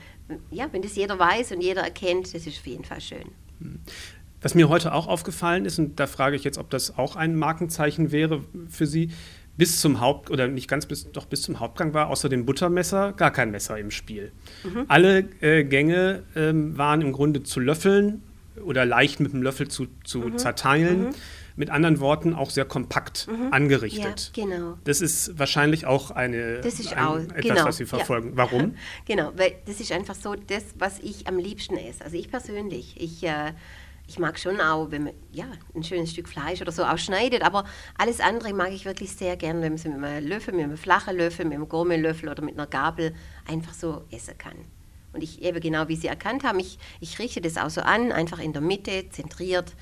ja, 0.50 0.68
wenn 0.72 0.82
das 0.82 0.94
jeder 0.96 1.18
weiß 1.18 1.52
und 1.52 1.60
jeder 1.60 1.82
erkennt, 1.82 2.32
das 2.34 2.46
ist 2.46 2.58
auf 2.58 2.66
jeden 2.66 2.84
Fall 2.84 3.00
schön. 3.00 3.26
Was 4.40 4.54
mir 4.54 4.68
heute 4.68 4.92
auch 4.92 5.08
aufgefallen 5.08 5.64
ist, 5.64 5.78
und 5.78 5.98
da 5.98 6.06
frage 6.06 6.36
ich 6.36 6.44
jetzt, 6.44 6.58
ob 6.58 6.70
das 6.70 6.96
auch 6.96 7.16
ein 7.16 7.36
Markenzeichen 7.36 8.12
wäre 8.12 8.44
für 8.68 8.86
Sie, 8.86 9.10
bis 9.58 9.80
zum 9.80 10.00
Haupt- 10.00 10.30
oder 10.30 10.46
nicht 10.46 10.68
ganz 10.68 10.86
bis, 10.86 11.10
doch 11.10 11.26
bis 11.26 11.42
zum 11.42 11.58
Hauptgang 11.58 11.92
war 11.92 12.08
außer 12.08 12.28
dem 12.28 12.46
Buttermesser 12.46 13.12
gar 13.12 13.32
kein 13.32 13.50
Messer 13.50 13.76
im 13.76 13.90
Spiel. 13.90 14.32
Mhm. 14.62 14.84
Alle 14.86 15.28
äh, 15.40 15.64
Gänge 15.64 16.22
ähm, 16.36 16.78
waren 16.78 17.02
im 17.02 17.12
Grunde 17.12 17.42
zu 17.42 17.58
löffeln 17.58 18.22
oder 18.64 18.86
leicht 18.86 19.18
mit 19.18 19.32
dem 19.32 19.42
Löffel 19.42 19.66
zu, 19.68 19.88
zu 20.04 20.20
mhm. 20.20 20.38
zerteilen. 20.38 21.00
Mhm. 21.06 21.14
Mit 21.56 21.70
anderen 21.70 21.98
Worten 21.98 22.34
auch 22.34 22.50
sehr 22.50 22.64
kompakt 22.64 23.26
mhm. 23.26 23.52
angerichtet. 23.52 24.30
Ja, 24.36 24.44
genau. 24.44 24.78
Das 24.84 25.00
ist 25.00 25.40
wahrscheinlich 25.40 25.86
auch 25.86 26.12
eine 26.12 26.60
das 26.60 26.78
ist 26.78 26.96
ein, 26.96 27.04
auch, 27.04 27.18
etwas, 27.18 27.42
genau, 27.42 27.64
was 27.64 27.76
Sie 27.78 27.86
verfolgen. 27.86 28.28
Ja. 28.28 28.36
Warum? 28.36 28.76
genau, 29.06 29.32
weil 29.34 29.56
das 29.66 29.80
ist 29.80 29.90
einfach 29.90 30.14
so 30.14 30.36
das, 30.36 30.62
was 30.78 31.00
ich 31.00 31.26
am 31.26 31.36
liebsten 31.36 31.76
esse. 31.76 32.04
Also 32.04 32.16
ich 32.16 32.30
persönlich, 32.30 32.94
ich 33.00 33.24
äh, 33.24 33.54
ich 34.08 34.18
mag 34.18 34.38
schon 34.38 34.58
auch, 34.60 34.90
wenn 34.90 35.04
man 35.04 35.12
ja, 35.30 35.44
ein 35.74 35.84
schönes 35.84 36.10
Stück 36.10 36.28
Fleisch 36.28 36.62
oder 36.62 36.72
so 36.72 36.82
auch 36.82 36.96
schneidet, 36.96 37.42
aber 37.42 37.64
alles 37.98 38.20
andere 38.20 38.54
mag 38.54 38.72
ich 38.72 38.86
wirklich 38.86 39.12
sehr 39.12 39.36
gerne, 39.36 39.60
wenn 39.60 39.72
man 39.72 39.74
es 39.74 39.84
mit 39.84 40.02
einem 40.02 40.26
Löffel, 40.26 40.54
mit 40.54 40.64
einem 40.64 40.78
flachen 40.78 41.16
Löffel, 41.16 41.44
mit 41.44 41.54
einem 41.54 41.68
Gourmetlöffel 41.68 42.30
oder 42.30 42.42
mit 42.42 42.54
einer 42.54 42.66
Gabel 42.66 43.14
einfach 43.46 43.74
so 43.74 44.04
essen 44.10 44.38
kann. 44.38 44.56
Und 45.12 45.22
ich 45.22 45.42
eben 45.42 45.60
genau 45.60 45.88
wie 45.88 45.96
Sie 45.96 46.06
erkannt 46.06 46.42
haben, 46.42 46.58
ich, 46.58 46.78
ich 47.00 47.18
richte 47.18 47.42
das 47.42 47.58
auch 47.58 47.68
so 47.68 47.82
an, 47.82 48.10
einfach 48.10 48.38
in 48.38 48.54
der 48.54 48.62
Mitte, 48.62 49.10
zentriert, 49.10 49.74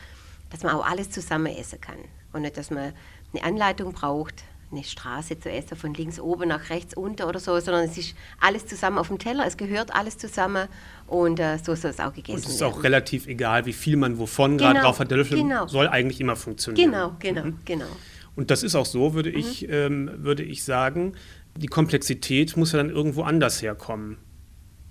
dass 0.50 0.64
man 0.64 0.74
auch 0.74 0.84
alles 0.84 1.10
zusammen 1.10 1.54
essen 1.56 1.80
kann. 1.80 1.98
Und 2.32 2.42
nicht, 2.42 2.56
dass 2.56 2.70
man 2.70 2.92
eine 3.32 3.44
Anleitung 3.44 3.92
braucht, 3.92 4.42
eine 4.70 4.82
Straße 4.82 5.38
zu 5.38 5.50
essen, 5.50 5.76
von 5.76 5.94
links 5.94 6.18
oben 6.18 6.48
nach 6.48 6.70
rechts 6.70 6.94
unten 6.94 7.22
oder 7.22 7.38
so, 7.38 7.58
sondern 7.60 7.84
es 7.84 7.96
ist 7.96 8.14
alles 8.40 8.66
zusammen 8.66 8.98
auf 8.98 9.08
dem 9.08 9.18
Teller, 9.18 9.46
es 9.46 9.56
gehört 9.56 9.94
alles 9.94 10.18
zusammen 10.18 10.68
und 11.06 11.38
äh, 11.38 11.58
so 11.58 11.74
soll 11.74 11.92
es 11.92 12.00
auch 12.00 12.12
gegessen 12.12 12.28
werden. 12.28 12.44
Und 12.44 12.48
es 12.48 12.54
ist 12.56 12.62
auch 12.62 12.82
relativ 12.82 13.26
egal, 13.26 13.66
wie 13.66 13.72
viel 13.72 13.96
man 13.96 14.18
wovon 14.18 14.58
genau, 14.58 14.72
gerade 14.72 14.84
drauf 14.84 14.98
hat. 14.98 15.10
Der 15.10 15.18
Löffel 15.18 15.38
genau. 15.38 15.66
soll 15.68 15.88
eigentlich 15.88 16.20
immer 16.20 16.36
funktionieren. 16.36 16.90
Genau, 16.90 17.16
genau, 17.18 17.44
mhm. 17.44 17.58
genau. 17.64 17.86
Und 18.34 18.50
das 18.50 18.62
ist 18.62 18.74
auch 18.74 18.86
so, 18.86 19.14
würde, 19.14 19.30
mhm. 19.30 19.38
ich, 19.38 19.68
ähm, 19.68 20.10
würde 20.18 20.42
ich 20.42 20.64
sagen. 20.64 21.14
Die 21.56 21.68
Komplexität 21.68 22.56
muss 22.56 22.72
ja 22.72 22.78
dann 22.78 22.90
irgendwo 22.90 23.22
anders 23.22 23.62
herkommen. 23.62 24.18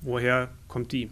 Woher 0.02 0.50
kommt 0.68 0.92
die? 0.92 1.12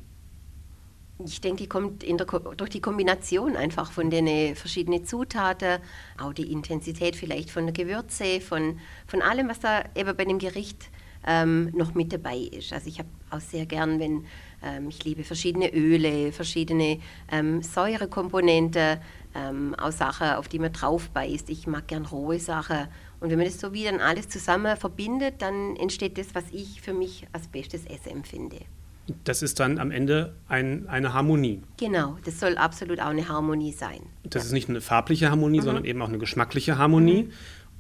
Ich 1.20 1.42
denke, 1.42 1.64
die 1.64 1.70
kommt 1.70 2.02
der, 2.02 2.26
durch 2.26 2.70
die 2.72 2.82
Kombination 2.82 3.56
einfach 3.56 3.92
von 3.92 4.10
den 4.10 4.26
äh, 4.26 4.56
verschiedenen 4.56 5.06
Zutaten, 5.06 5.80
auch 6.20 6.34
die 6.34 6.52
Intensität 6.52 7.16
vielleicht 7.16 7.52
von 7.52 7.66
der 7.66 7.74
Gewürze, 7.74 8.42
von, 8.42 8.80
von 9.06 9.22
allem, 9.22 9.48
was 9.48 9.60
da 9.60 9.84
eben 9.96 10.16
bei 10.18 10.26
dem 10.26 10.40
Gericht 10.40 10.90
ähm, 11.26 11.72
noch 11.76 11.94
mit 11.94 12.12
dabei 12.12 12.38
ist. 12.38 12.74
Also 12.74 12.88
ich 12.88 13.00
habe 13.00 13.10
auch 13.30 13.40
sehr 13.40 13.66
gern, 13.68 14.00
wenn 14.00 14.26
ähm, 14.64 14.90
ich 14.90 15.04
liebe 15.04 15.24
verschiedene 15.24 15.74
Öle, 15.74 16.32
verschiedene 16.32 17.00
ähm, 17.32 17.62
Säurekomponenten, 17.62 19.00
ähm, 19.36 19.76
auch 19.76 19.92
Sachen, 19.92 20.32
auf 20.32 20.48
die 20.48 20.60
man 20.60 20.74
drauf 20.74 21.10
beißt. 21.12 21.50
Ich 21.50 21.68
mag 21.68 21.88
gern 21.88 22.06
rohe 22.06 22.40
Sachen. 22.40 22.88
Und 23.20 23.30
wenn 23.30 23.38
man 23.38 23.48
das 23.48 23.60
so 23.60 23.72
wie 23.72 23.86
dann 23.86 24.00
alles 24.00 24.30
zusammen 24.30 24.76
verbindet, 24.78 25.36
dann 25.42 25.76
entsteht 25.76 26.18
das, 26.18 26.34
was 26.34 26.46
ich 26.52 26.82
für 26.82 26.94
mich 26.94 27.28
als 27.32 27.48
bestes 27.48 27.86
Essen 27.86 28.10
empfinde. 28.10 28.60
Das 29.26 29.42
ist 29.42 29.60
dann 29.60 29.80
am 29.80 29.92
Ende 29.92 30.36
ein, 30.48 30.88
eine 30.88 31.14
Harmonie. 31.14 31.62
Genau, 31.78 32.18
das 32.24 32.40
soll 32.40 32.58
absolut 32.58 33.00
auch 33.00 33.08
eine 33.08 33.28
Harmonie 33.28 33.74
sein. 33.74 34.02
Das 34.24 34.44
ja. 34.44 34.48
ist 34.48 34.54
nicht 34.54 34.70
eine 34.70 34.82
farbliche 34.82 35.30
Harmonie, 35.30 35.60
mhm. 35.60 35.64
sondern 35.64 35.86
eben 35.86 36.02
auch 36.02 36.08
eine 36.08 36.20
geschmackliche 36.20 36.78
Harmonie. 36.78 37.24
Mhm. 37.24 37.32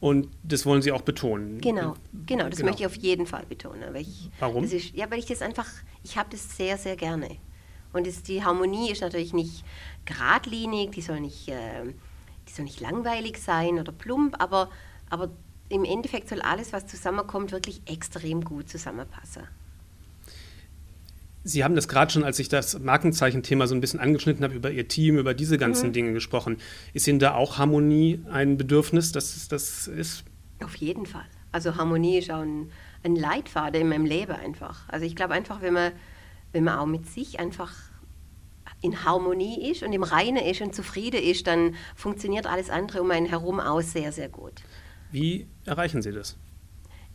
Und 0.02 0.28
das 0.44 0.66
wollen 0.66 0.81
Sie 0.81 0.92
auch 0.92 1.04
betonen. 1.04 1.62
Genau, 1.62 1.96
genau, 2.25 2.50
das 2.50 2.58
genau. 2.58 2.72
möchte 2.72 2.84
ich 2.84 2.88
auf 2.88 2.96
jeden 2.96 3.25
Fall 3.25 3.46
betonen. 3.48 3.94
Weil 3.94 4.02
ich, 4.02 4.30
Warum? 4.40 4.66
Ist, 4.66 4.94
ja, 4.94 5.10
weil 5.10 5.20
ich 5.20 5.28
das 5.28 5.42
einfach, 5.42 5.68
ich 6.04 6.18
habe 6.18 6.30
das 6.30 6.58
sehr, 6.58 6.78
sehr 6.78 6.98
gerne. 6.98 7.38
Und 7.94 8.06
das, 8.06 8.22
die 8.22 8.44
Harmonie 8.44 8.92
ist 8.92 9.02
natürlich 9.02 9.31
nicht 9.31 9.64
geradlinig, 10.04 10.92
die 10.92 11.02
soll 11.02 11.22
nicht, 11.22 11.48
äh, 11.48 11.86
die 12.48 12.52
soll 12.52 12.66
nicht 12.66 12.81
langweilig 12.81 13.38
sein 13.38 13.80
oder 13.80 13.94
plump, 13.94 14.36
aber, 14.40 14.69
aber 15.10 15.30
im 15.69 15.86
Endeffekt 15.86 16.28
soll 16.28 16.42
alles, 16.42 16.74
was 16.74 16.86
zusammenkommt, 16.86 17.54
wirklich 17.54 17.81
extrem 17.86 18.44
gut 18.44 18.68
zusammenpassen. 18.68 19.44
Sie 21.44 21.63
haben 21.63 21.75
das 21.75 21.88
gerade 21.88 22.12
schon, 22.12 22.24
als 22.24 22.40
ich 22.40 22.48
das 22.48 22.80
Markenzeichenthema 22.80 23.68
so 23.68 23.75
ein 23.75 23.81
bisschen 23.81 24.00
angeschnitten 24.00 24.44
habe, 24.44 24.56
über 24.56 24.72
Ihr 24.72 24.88
Team, 24.88 25.18
über 25.18 25.34
diese 25.34 25.57
ganzen 25.57 25.90
mhm. 25.90 25.94
Dinge 25.94 26.13
gesprochen. 26.13 26.57
Ist 26.94 27.07
Ihnen 27.07 27.19
da 27.19 27.36
auch 27.36 27.57
Harmonie 27.57 28.22
ein 28.31 28.57
Bedürfnis, 28.57 29.12
dass 29.12 29.48
das 29.50 29.88
ist? 29.88 30.24
Auf 30.63 30.75
jeden 30.75 31.06
Fall. 31.06 31.25
Also 31.51 31.75
Harmonie 31.75 32.18
ist 32.18 32.31
auch 32.31 32.42
ein, 32.42 32.72
ein 33.04 33.16
Leitfaden 33.16 33.81
in 33.81 33.90
meinem 33.90 34.06
Leben 34.06 34.31
einfach. 34.31 34.88
Also 34.88 35.06
ich 35.06 35.16
glaube 35.16 35.34
einfach, 35.34 35.62
wenn 35.62 35.74
man, 35.74 35.92
wenn 36.54 36.63
man 36.63 36.80
auch 36.80 36.86
mit 36.86 37.07
sich 37.07 37.40
einfach 37.40 37.74
in 38.81 39.04
Harmonie 39.04 39.69
ist 39.69 39.84
und 39.84 39.94
im 39.94 40.04
Reinen 40.04 40.44
ist 40.44 40.62
und 40.62 40.74
zufrieden 40.74 41.22
ist, 41.22 41.48
dann 41.48 41.75
funktioniert 41.95 42.45
alles 42.45 42.69
andere 42.69 43.01
um 43.01 43.12
einen 43.12 43.25
herum 43.25 43.60
auch 43.60 43.81
sehr, 43.81 44.12
sehr 44.12 44.30
gut. 44.30 44.62
Wie 45.12 45.48
erreichen 45.66 46.01
Sie 46.01 46.12
das? 46.12 46.38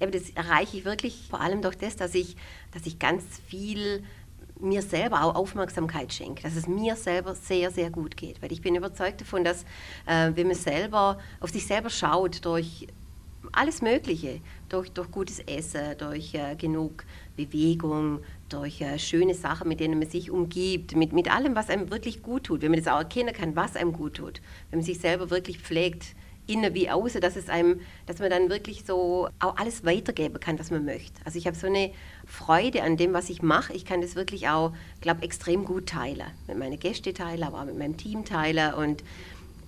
Aber 0.00 0.10
das 0.10 0.30
erreiche 0.30 0.76
ich 0.76 0.84
wirklich 0.84 1.26
vor 1.28 1.40
allem 1.40 1.60
durch 1.60 1.76
das, 1.76 1.96
dass 1.96 2.14
ich, 2.14 2.36
dass 2.72 2.86
ich 2.86 2.98
ganz 2.98 3.24
viel 3.48 4.04
mir 4.60 4.82
selber 4.82 5.24
auch 5.24 5.34
Aufmerksamkeit 5.34 6.12
schenke, 6.12 6.42
dass 6.42 6.56
es 6.56 6.66
mir 6.66 6.96
selber 6.96 7.34
sehr, 7.34 7.70
sehr 7.70 7.90
gut 7.90 8.16
geht. 8.16 8.42
Weil 8.42 8.52
ich 8.52 8.60
bin 8.60 8.74
überzeugt 8.74 9.20
davon, 9.20 9.44
dass 9.44 9.62
äh, 10.06 10.32
wenn 10.34 10.46
man 10.46 10.56
selber 10.56 11.18
auf 11.40 11.50
sich 11.50 11.66
selber 11.66 11.90
schaut, 11.90 12.44
durch 12.44 12.88
alles 13.52 13.82
Mögliche, 13.82 14.40
durch, 14.68 14.90
durch 14.90 15.10
gutes 15.10 15.40
Essen, 15.40 15.96
durch 15.98 16.34
äh, 16.34 16.54
genug 16.56 17.04
Bewegung, 17.36 18.20
durch 18.48 18.80
äh, 18.80 18.98
schöne 18.98 19.34
Sachen, 19.34 19.68
mit 19.68 19.80
denen 19.80 19.98
man 19.98 20.08
sich 20.08 20.30
umgibt, 20.30 20.96
mit, 20.96 21.12
mit 21.12 21.32
allem, 21.32 21.54
was 21.54 21.70
einem 21.70 21.90
wirklich 21.90 22.22
gut 22.22 22.44
tut, 22.44 22.62
wenn 22.62 22.70
man 22.70 22.82
das 22.82 22.92
auch 22.92 22.98
erkennen 22.98 23.32
kann, 23.32 23.56
was 23.56 23.76
einem 23.76 23.92
gut 23.92 24.14
tut, 24.14 24.40
wenn 24.70 24.80
man 24.80 24.86
sich 24.86 24.98
selber 24.98 25.30
wirklich 25.30 25.58
pflegt, 25.58 26.14
innen 26.48 26.74
wie 26.74 26.90
außen, 26.90 27.20
dass 27.20 27.36
es 27.36 27.48
einem, 27.48 27.80
dass 28.06 28.18
man 28.18 28.30
dann 28.30 28.50
wirklich 28.50 28.84
so 28.84 29.28
auch 29.38 29.56
alles 29.56 29.84
weitergeben 29.84 30.40
kann, 30.40 30.58
was 30.58 30.70
man 30.70 30.84
möchte. 30.84 31.20
Also 31.24 31.38
ich 31.38 31.46
habe 31.46 31.56
so 31.56 31.66
eine 31.66 31.92
Freude 32.26 32.82
an 32.82 32.96
dem, 32.96 33.12
was 33.12 33.28
ich 33.30 33.42
mache. 33.42 33.72
Ich 33.74 33.84
kann 33.84 34.00
das 34.00 34.16
wirklich 34.16 34.48
auch, 34.48 34.72
glaube 35.00 35.22
extrem 35.22 35.64
gut 35.64 35.86
teilen. 35.86 36.26
Mit 36.46 36.58
meinen 36.58 36.78
Gästen 36.78 37.14
teilen, 37.14 37.42
aber 37.42 37.60
auch 37.60 37.66
mit 37.66 37.78
meinem 37.78 37.96
Team 37.96 38.24
teilen. 38.24 38.74
Und, 38.74 39.04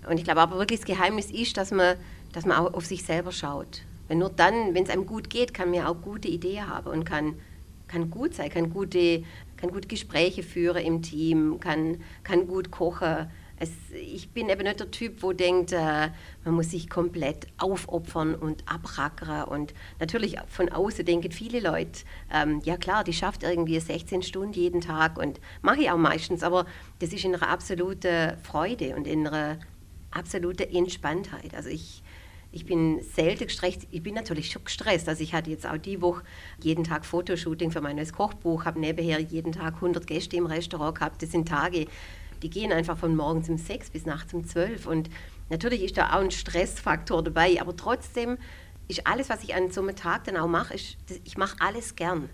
und 0.08 0.18
ich 0.18 0.24
glaube 0.24 0.40
aber 0.40 0.58
wirklich, 0.58 0.80
das 0.80 0.86
Geheimnis 0.86 1.30
ist, 1.30 1.56
dass 1.56 1.70
man, 1.70 1.96
dass 2.32 2.46
man 2.46 2.56
auch 2.56 2.74
auf 2.74 2.86
sich 2.86 3.04
selber 3.04 3.32
schaut. 3.32 3.82
Weil 4.08 4.16
nur 4.16 4.30
dann, 4.30 4.74
wenn 4.74 4.84
es 4.84 4.90
einem 4.90 5.06
gut 5.06 5.30
geht, 5.30 5.54
kann 5.54 5.70
man 5.70 5.86
auch 5.86 6.00
gute 6.00 6.28
Ideen 6.28 6.68
haben 6.68 6.88
und 6.88 7.04
kann, 7.04 7.34
kann 7.86 8.10
gut 8.10 8.34
sein, 8.34 8.50
kann 8.50 8.70
gute, 8.70 9.24
kann 9.56 9.70
gute 9.70 9.86
Gespräche 9.86 10.42
führen 10.42 10.84
im 10.84 11.02
Team, 11.02 11.60
kann, 11.60 12.00
kann 12.24 12.46
gut 12.46 12.70
kochen 12.70 13.28
es, 13.60 13.70
ich 13.92 14.30
bin 14.30 14.48
eben 14.48 14.62
nicht 14.62 14.80
der 14.80 14.90
Typ, 14.90 15.22
wo 15.22 15.32
denkt, 15.34 15.72
äh, 15.72 16.08
man 16.44 16.54
muss 16.54 16.70
sich 16.70 16.88
komplett 16.88 17.46
aufopfern 17.58 18.34
und 18.34 18.64
abrackern. 18.66 19.44
Und 19.44 19.74
natürlich 20.00 20.36
von 20.48 20.70
außen 20.70 21.04
denken 21.04 21.30
viele 21.30 21.60
Leute, 21.60 22.00
ähm, 22.32 22.62
ja 22.64 22.78
klar, 22.78 23.04
die 23.04 23.12
schafft 23.12 23.42
irgendwie 23.42 23.78
16 23.78 24.22
Stunden 24.22 24.54
jeden 24.54 24.80
Tag 24.80 25.18
und 25.18 25.40
mache 25.60 25.82
ich 25.82 25.90
auch 25.90 25.98
meistens, 25.98 26.42
aber 26.42 26.64
das 27.00 27.12
ist 27.12 27.24
in 27.24 27.34
einer 27.34 27.48
absoluten 27.48 28.38
Freude 28.42 28.96
und 28.96 29.06
in 29.06 29.26
einer 29.26 29.58
absoluten 30.10 30.74
Entspanntheit. 30.74 31.54
Also 31.54 31.68
ich, 31.68 32.02
ich 32.52 32.64
bin 32.64 33.02
selten 33.02 33.46
gestresst. 33.46 33.86
Ich 33.90 34.02
bin 34.02 34.14
natürlich 34.14 34.50
schon 34.50 34.64
gestresst. 34.64 35.06
Also 35.06 35.22
ich 35.22 35.34
hatte 35.34 35.50
jetzt 35.50 35.66
auch 35.66 35.76
die 35.76 36.00
Woche 36.00 36.22
jeden 36.62 36.82
Tag 36.82 37.04
Fotoshooting 37.04 37.70
für 37.70 37.82
mein 37.82 37.96
neues 37.96 38.14
Kochbuch, 38.14 38.64
habe 38.64 38.80
nebenher 38.80 39.20
jeden 39.20 39.52
Tag 39.52 39.74
100 39.74 40.06
Gäste 40.06 40.38
im 40.38 40.46
Restaurant 40.46 40.96
gehabt. 40.96 41.22
Das 41.22 41.30
sind 41.30 41.46
Tage, 41.46 41.86
die 42.42 42.50
gehen 42.50 42.72
einfach 42.72 42.98
von 42.98 43.16
morgens 43.16 43.48
um 43.48 43.58
sechs 43.58 43.90
bis 43.90 44.06
nachts 44.06 44.34
um 44.34 44.44
zwölf. 44.44 44.86
Und 44.86 45.10
natürlich 45.48 45.82
ist 45.82 45.96
da 45.96 46.14
auch 46.14 46.20
ein 46.20 46.30
Stressfaktor 46.30 47.22
dabei, 47.22 47.60
aber 47.60 47.76
trotzdem 47.76 48.38
ist 48.88 49.06
alles, 49.06 49.28
was 49.28 49.42
ich 49.44 49.54
an 49.54 49.70
so 49.70 49.82
einem 49.82 49.94
Tag 49.94 50.24
dann 50.24 50.36
auch 50.36 50.48
mache, 50.48 50.74
ist, 50.74 50.96
ich 51.24 51.36
mache 51.36 51.56
alles 51.60 51.94
gern. 51.96 52.28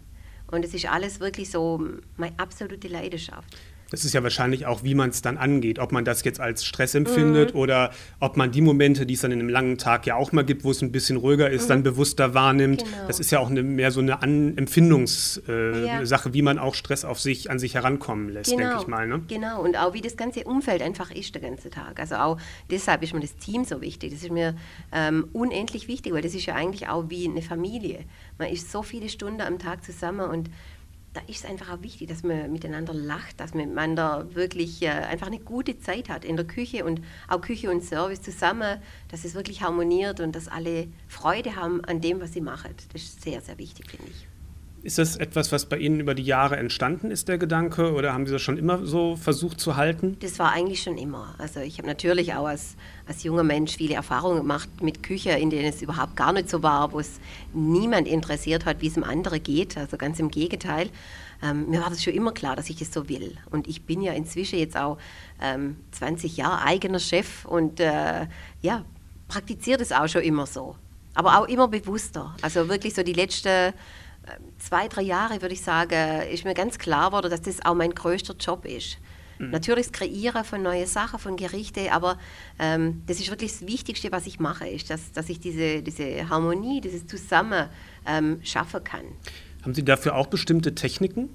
Und 0.51 0.65
es 0.65 0.75
ist 0.75 0.87
alles 0.87 1.21
wirklich 1.21 1.51
so 1.51 1.81
meine 2.17 2.39
absolute 2.39 2.89
Leidenschaft. 2.89 3.57
Das 3.91 4.05
ist 4.05 4.13
ja 4.15 4.23
wahrscheinlich 4.23 4.67
auch, 4.67 4.83
wie 4.83 4.95
man 4.95 5.11
es 5.11 5.23
dann 5.23 5.37
angeht, 5.37 5.79
ob 5.79 5.93
man 5.93 6.05
das 6.05 6.25
jetzt 6.25 6.41
als 6.41 6.65
Stress 6.65 6.95
empfindet 6.95 7.55
mhm. 7.55 7.61
oder 7.61 7.91
ob 8.19 8.37
man 8.37 8.51
die 8.51 8.61
Momente, 8.61 9.07
die 9.07 9.15
es 9.15 9.21
dann 9.21 9.33
in 9.33 9.41
einem 9.41 9.49
langen 9.49 9.79
Tag 9.79 10.07
ja 10.07 10.17
auch 10.17 10.33
mal 10.33 10.45
gibt, 10.45 10.65
wo 10.65 10.71
es 10.71 10.83
ein 10.83 10.91
bisschen 10.91 11.17
ruhiger 11.17 11.51
ist, 11.51 11.65
mhm. 11.65 11.69
dann 11.69 11.83
bewusster 11.85 12.35
wahrnimmt. 12.35 12.85
Genau. 12.85 13.07
Das 13.07 13.21
ist 13.21 13.31
ja 13.31 13.39
auch 13.39 13.51
eine, 13.51 13.63
mehr 13.63 13.93
so 13.93 14.01
eine 14.01 14.23
An 14.23 14.57
Empfindungssache, 14.57 15.53
äh, 15.53 16.05
ja. 16.05 16.35
wie 16.35 16.43
man 16.43 16.59
auch 16.59 16.75
Stress 16.75 17.05
auf 17.05 17.21
sich, 17.21 17.51
an 17.51 17.59
sich 17.59 17.75
herankommen 17.75 18.29
lässt, 18.29 18.51
genau. 18.51 18.69
denke 18.69 18.83
ich 18.83 18.89
mal. 18.89 19.07
Ne? 19.07 19.23
Genau, 19.29 19.63
und 19.63 19.77
auch 19.77 19.95
wie 19.95 20.01
das 20.01 20.17
ganze 20.17 20.45
Umfeld 20.45 20.83
einfach 20.83 21.11
ist 21.13 21.35
der 21.35 21.43
ganze 21.43 21.71
Tag. 21.71 22.01
Also 22.01 22.17
auch 22.17 22.39
deshalb 22.71 23.03
ist 23.03 23.15
mir 23.15 23.21
das 23.21 23.37
Team 23.37 23.65
so 23.65 23.81
wichtig. 23.81 24.13
Das 24.13 24.23
ist 24.23 24.33
mir 24.33 24.57
ähm, 24.93 25.29
unendlich 25.33 25.87
wichtig, 25.87 26.13
weil 26.13 26.23
das 26.23 26.35
ist 26.35 26.47
ja 26.47 26.55
eigentlich 26.55 26.89
auch 26.89 27.09
wie 27.09 27.29
eine 27.29 27.43
Familie. 27.43 28.01
Man 28.39 28.49
ist 28.49 28.71
so 28.71 28.83
viele 28.83 29.09
Stunden 29.09 29.41
am 29.41 29.59
Tag 29.59 29.85
zusammen 29.85 30.29
und 30.29 30.51
da 31.17 31.23
ist 31.27 31.45
es 31.45 31.51
einfach 31.51 31.71
auch 31.71 31.83
wichtig, 31.83 32.09
dass 32.09 32.23
man 32.23 32.53
miteinander 32.53 32.93
lacht, 32.93 33.41
dass 33.41 33.55
man 33.55 33.69
miteinander 33.69 34.35
wirklich 34.35 34.83
äh, 34.83 34.89
einfach 34.89 35.29
eine 35.29 35.39
gute 35.39 35.79
Zeit 35.79 36.11
hat 36.11 36.25
in 36.25 36.37
der 36.37 36.47
Küche 36.47 36.85
und 36.85 37.01
auch 37.27 37.41
Küche 37.41 37.71
und 37.71 37.83
Service 37.83 38.21
zusammen, 38.21 38.81
dass 39.09 39.25
es 39.25 39.35
wirklich 39.35 39.63
harmoniert 39.63 40.21
und 40.21 40.37
dass 40.37 40.47
alle 40.47 40.89
Freude 41.09 41.57
haben 41.57 41.83
an 41.87 42.03
dem, 42.03 42.21
was 42.21 42.35
sie 42.35 42.43
machen. 42.43 42.75
Das 42.93 43.03
ist 43.03 43.23
sehr, 43.23 43.41
sehr 43.41 43.57
wichtig, 43.57 43.91
finde 43.91 44.09
ich. 44.11 44.27
Ist 44.87 44.99
das 44.99 45.17
etwas, 45.17 45.51
was 45.51 45.67
bei 45.67 45.79
Ihnen 45.79 45.99
über 45.99 46.15
die 46.15 46.23
Jahre 46.23 46.59
entstanden 46.59 47.11
ist, 47.11 47.27
der 47.27 47.39
Gedanke, 47.39 47.93
oder 47.93 48.13
haben 48.13 48.25
Sie 48.25 48.33
das 48.33 48.41
schon 48.41 48.57
immer 48.57 48.87
so 48.87 49.17
versucht 49.17 49.59
zu 49.59 49.75
halten? 49.75 50.17
Das 50.21 50.39
war 50.39 50.53
eigentlich 50.53 50.81
schon 50.81 50.97
immer. 50.97 51.35
Also 51.39 51.59
ich 51.59 51.79
habe 51.79 51.89
natürlich 51.89 52.35
auch 52.35 52.47
als, 52.47 52.77
als 53.09 53.25
junger 53.25 53.43
Mensch 53.43 53.79
viele 53.79 53.97
Erfahrungen 53.97 54.37
gemacht 54.37 54.69
mit 54.81 55.03
Küche, 55.03 55.31
in 55.31 55.51
denen 55.51 55.65
es 55.65 55.83
überhaupt 55.83 56.15
gar 56.15 56.33
nicht 56.33 56.49
so 56.49 56.63
war, 56.63 56.93
wo 56.93 57.01
es 57.01 57.19
niemand 57.53 58.07
interessiert 58.07 58.65
hat, 58.65 58.81
wie 58.81 58.87
es 58.87 58.95
dem 58.95 59.03
anderen 59.03 59.43
geht. 59.43 59.77
Also 59.77 59.97
ganz 59.97 60.21
im 60.21 60.31
Gegenteil. 60.31 60.91
Ähm, 61.43 61.69
mir 61.69 61.81
war 61.81 61.91
das 61.91 62.05
schon 62.05 62.15
immer 62.15 62.31
klar, 62.31 62.55
dass 62.55 62.71
ich 62.71 62.77
das 62.77 62.93
so 62.93 63.09
will. 63.09 63.37
Und 63.51 63.67
ich 63.67 63.83
bin 63.83 64.01
ja 64.03 64.13
inzwischen 64.13 64.61
jetzt 64.61 64.77
auch 64.77 64.99
ähm, 65.43 65.79
20 65.91 66.37
Jahre 66.37 66.65
eigener 66.65 67.01
Chef 67.01 67.45
und 67.45 67.81
äh, 67.81 68.29
ja, 68.63 68.85
praktiziere 69.27 69.79
das 69.79 69.91
auch 69.91 70.07
schon 70.07 70.23
immer 70.23 70.47
so. 70.47 70.77
Aber 71.15 71.41
auch 71.41 71.49
immer 71.49 71.67
bewusster. 71.67 72.37
Also 72.41 72.69
wirklich 72.69 72.95
so 72.95 73.03
die 73.03 73.15
letzten 73.15 73.73
zwei, 74.59 74.89
drei 74.89 75.03
Jahre, 75.03 75.41
würde 75.43 75.55
ich 75.55 75.63
sagen, 75.63 76.23
ist 76.31 76.45
mir 76.45 76.55
ganz 76.55 76.79
klar 76.79 77.11
geworden, 77.11 77.31
dass 77.31 77.43
das 77.43 77.65
auch 77.65 77.75
mein 77.75 77.95
größter 77.95 78.35
Job 78.35 78.65
ist. 78.65 78.99
Mhm. 79.39 79.51
Natürlich 79.51 79.87
das 79.87 79.93
Kreieren 79.93 80.45
von 80.45 80.63
neuen 80.63 80.87
Sachen, 80.87 81.19
von 81.19 81.37
Gerichten, 81.37 81.89
aber 81.91 82.19
ähm, 82.59 83.03
das 83.07 83.21
ist 83.21 83.31
wirklich 83.31 83.53
das 83.53 83.67
Wichtigste, 83.67 84.11
was 84.13 84.27
ich 84.27 84.41
mache, 84.41 84.67
ist, 84.67 84.91
dass, 84.91 85.13
dass 85.13 85.29
ich 85.29 85.41
diese, 85.41 85.83
diese 85.83 86.29
Harmonie, 86.29 86.81
dieses 86.81 87.07
Zusammen 87.07 87.69
ähm, 88.07 88.41
schaffen 88.43 88.83
kann. 88.83 89.05
Haben 89.63 89.75
Sie 89.75 89.85
dafür 89.85 90.15
auch 90.15 90.29
bestimmte 90.29 90.75
Techniken? 90.75 91.29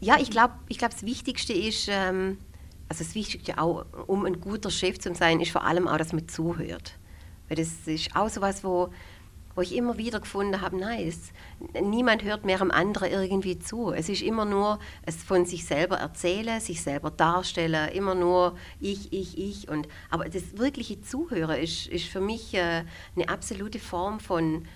Ja, 0.00 0.16
ich 0.18 0.30
glaube, 0.30 0.54
ich 0.68 0.78
glaub, 0.78 0.90
das 0.90 1.04
Wichtigste 1.04 1.52
ist, 1.52 1.88
ähm, 1.88 2.38
also 2.88 3.04
das 3.04 3.14
Wichtigste 3.14 3.58
auch, 3.58 3.84
um 4.06 4.24
ein 4.24 4.40
guter 4.40 4.70
Chef 4.70 4.98
zu 4.98 5.14
sein, 5.14 5.40
ist 5.40 5.52
vor 5.52 5.64
allem 5.64 5.86
auch, 5.86 5.98
dass 5.98 6.12
man 6.12 6.26
zuhört. 6.28 6.94
Weil 7.48 7.56
das 7.58 7.68
ist 7.86 8.16
auch 8.16 8.28
so 8.28 8.40
was, 8.40 8.64
wo 8.64 8.90
wo 9.54 9.60
ich 9.60 9.74
immer 9.74 9.98
wieder 9.98 10.20
gefunden 10.20 10.60
habe, 10.60 10.78
nein, 10.78 11.12
niemand 11.82 12.22
hört 12.24 12.44
mehr 12.44 12.60
am 12.60 12.70
anderen 12.70 13.10
irgendwie 13.10 13.58
zu. 13.58 13.92
Es 13.92 14.08
ist 14.08 14.22
immer 14.22 14.44
nur 14.44 14.78
es 15.04 15.22
von 15.22 15.44
sich 15.44 15.64
selber 15.64 15.96
erzählen, 15.96 16.60
sich 16.60 16.82
selber 16.82 17.10
darstellen, 17.10 17.90
immer 17.90 18.14
nur 18.14 18.56
ich, 18.80 19.12
ich, 19.12 19.38
ich. 19.38 19.68
Und, 19.68 19.88
aber 20.10 20.28
das 20.28 20.58
wirkliche 20.58 21.00
Zuhören 21.00 21.58
ist, 21.58 21.86
ist 21.86 22.06
für 22.06 22.20
mich 22.20 22.54
äh, 22.54 22.84
eine 23.16 23.28
absolute 23.28 23.78
Form 23.78 24.20
von, 24.20 24.66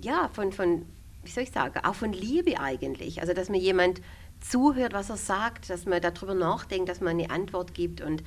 ja, 0.00 0.28
von, 0.32 0.52
von, 0.52 0.86
wie 1.22 1.30
soll 1.30 1.44
ich 1.44 1.52
sagen, 1.52 1.80
auch 1.84 1.94
von 1.94 2.12
Liebe 2.12 2.60
eigentlich. 2.60 3.20
Also, 3.20 3.34
dass 3.34 3.48
mir 3.48 3.60
jemand 3.60 4.00
zuhört, 4.40 4.92
was 4.92 5.10
er 5.10 5.16
sagt, 5.16 5.70
dass 5.70 5.86
man 5.86 6.00
darüber 6.00 6.34
nachdenkt, 6.34 6.88
dass 6.88 7.00
man 7.00 7.18
eine 7.18 7.30
Antwort 7.30 7.74
gibt 7.74 8.00
und 8.00 8.22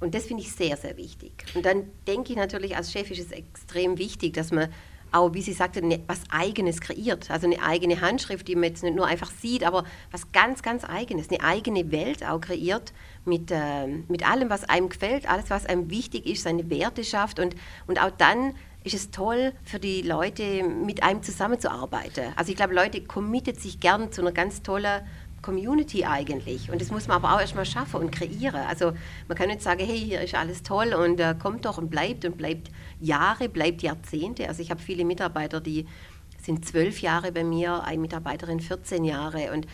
und 0.00 0.14
das 0.14 0.24
finde 0.24 0.42
ich 0.42 0.52
sehr, 0.52 0.76
sehr 0.76 0.96
wichtig. 0.96 1.32
Und 1.54 1.64
dann 1.64 1.84
denke 2.06 2.32
ich 2.32 2.36
natürlich, 2.36 2.76
als 2.76 2.90
Chef 2.90 3.10
ist 3.10 3.20
es 3.20 3.32
extrem 3.32 3.98
wichtig, 3.98 4.32
dass 4.34 4.50
man 4.50 4.68
auch, 5.12 5.34
wie 5.34 5.42
Sie 5.42 5.52
sagte, 5.52 5.82
was 6.06 6.20
Eigenes 6.30 6.80
kreiert. 6.80 7.30
Also 7.30 7.46
eine 7.46 7.62
eigene 7.62 8.00
Handschrift, 8.00 8.46
die 8.48 8.54
man 8.54 8.64
jetzt 8.64 8.82
nicht 8.82 8.94
nur 8.94 9.06
einfach 9.06 9.30
sieht, 9.30 9.64
aber 9.64 9.84
was 10.10 10.32
ganz, 10.32 10.62
ganz 10.62 10.84
Eigenes. 10.84 11.28
Eine 11.30 11.42
eigene 11.42 11.90
Welt 11.90 12.24
auch 12.24 12.40
kreiert 12.40 12.92
mit, 13.24 13.50
äh, 13.50 13.86
mit 13.86 14.28
allem, 14.28 14.50
was 14.50 14.64
einem 14.64 14.88
gefällt, 14.88 15.28
alles, 15.28 15.50
was 15.50 15.66
einem 15.66 15.90
wichtig 15.90 16.26
ist, 16.26 16.44
seine 16.44 16.70
Werte 16.70 17.04
schafft. 17.04 17.38
Und, 17.40 17.56
und 17.86 18.00
auch 18.00 18.12
dann 18.12 18.54
ist 18.82 18.94
es 18.94 19.10
toll 19.10 19.52
für 19.64 19.78
die 19.78 20.02
Leute, 20.02 20.62
mit 20.62 21.02
einem 21.02 21.22
zusammenzuarbeiten. 21.22 22.32
Also 22.36 22.50
ich 22.50 22.56
glaube, 22.56 22.74
Leute 22.74 23.02
committet 23.02 23.60
sich 23.60 23.80
gern 23.80 24.10
zu 24.10 24.22
einer 24.22 24.32
ganz 24.32 24.62
tollen 24.62 25.02
Community 25.42 26.04
eigentlich. 26.04 26.70
Und 26.70 26.80
das 26.80 26.90
muss 26.90 27.08
man 27.08 27.16
aber 27.16 27.34
auch 27.34 27.40
erstmal 27.40 27.66
schaffen 27.66 28.00
und 28.00 28.10
kreieren. 28.10 28.62
Also 28.68 28.92
man 29.28 29.36
kann 29.36 29.48
nicht 29.48 29.62
sagen, 29.62 29.84
hey, 29.84 29.98
hier 29.98 30.20
ist 30.20 30.34
alles 30.34 30.62
toll 30.62 30.94
und 30.94 31.20
äh, 31.20 31.34
kommt 31.38 31.64
doch 31.64 31.78
und 31.78 31.90
bleibt 31.90 32.24
und 32.24 32.36
bleibt 32.36 32.70
Jahre, 33.00 33.48
bleibt 33.48 33.82
Jahrzehnte. 33.82 34.48
Also 34.48 34.62
ich 34.62 34.70
habe 34.70 34.80
viele 34.80 35.04
Mitarbeiter, 35.04 35.60
die 35.60 35.86
sind 36.42 36.66
zwölf 36.66 37.00
Jahre 37.00 37.32
bei 37.32 37.44
mir, 37.44 37.82
eine 37.84 38.00
Mitarbeiterin 38.00 38.60
14 38.60 39.04
Jahre 39.04 39.52
und 39.52 39.66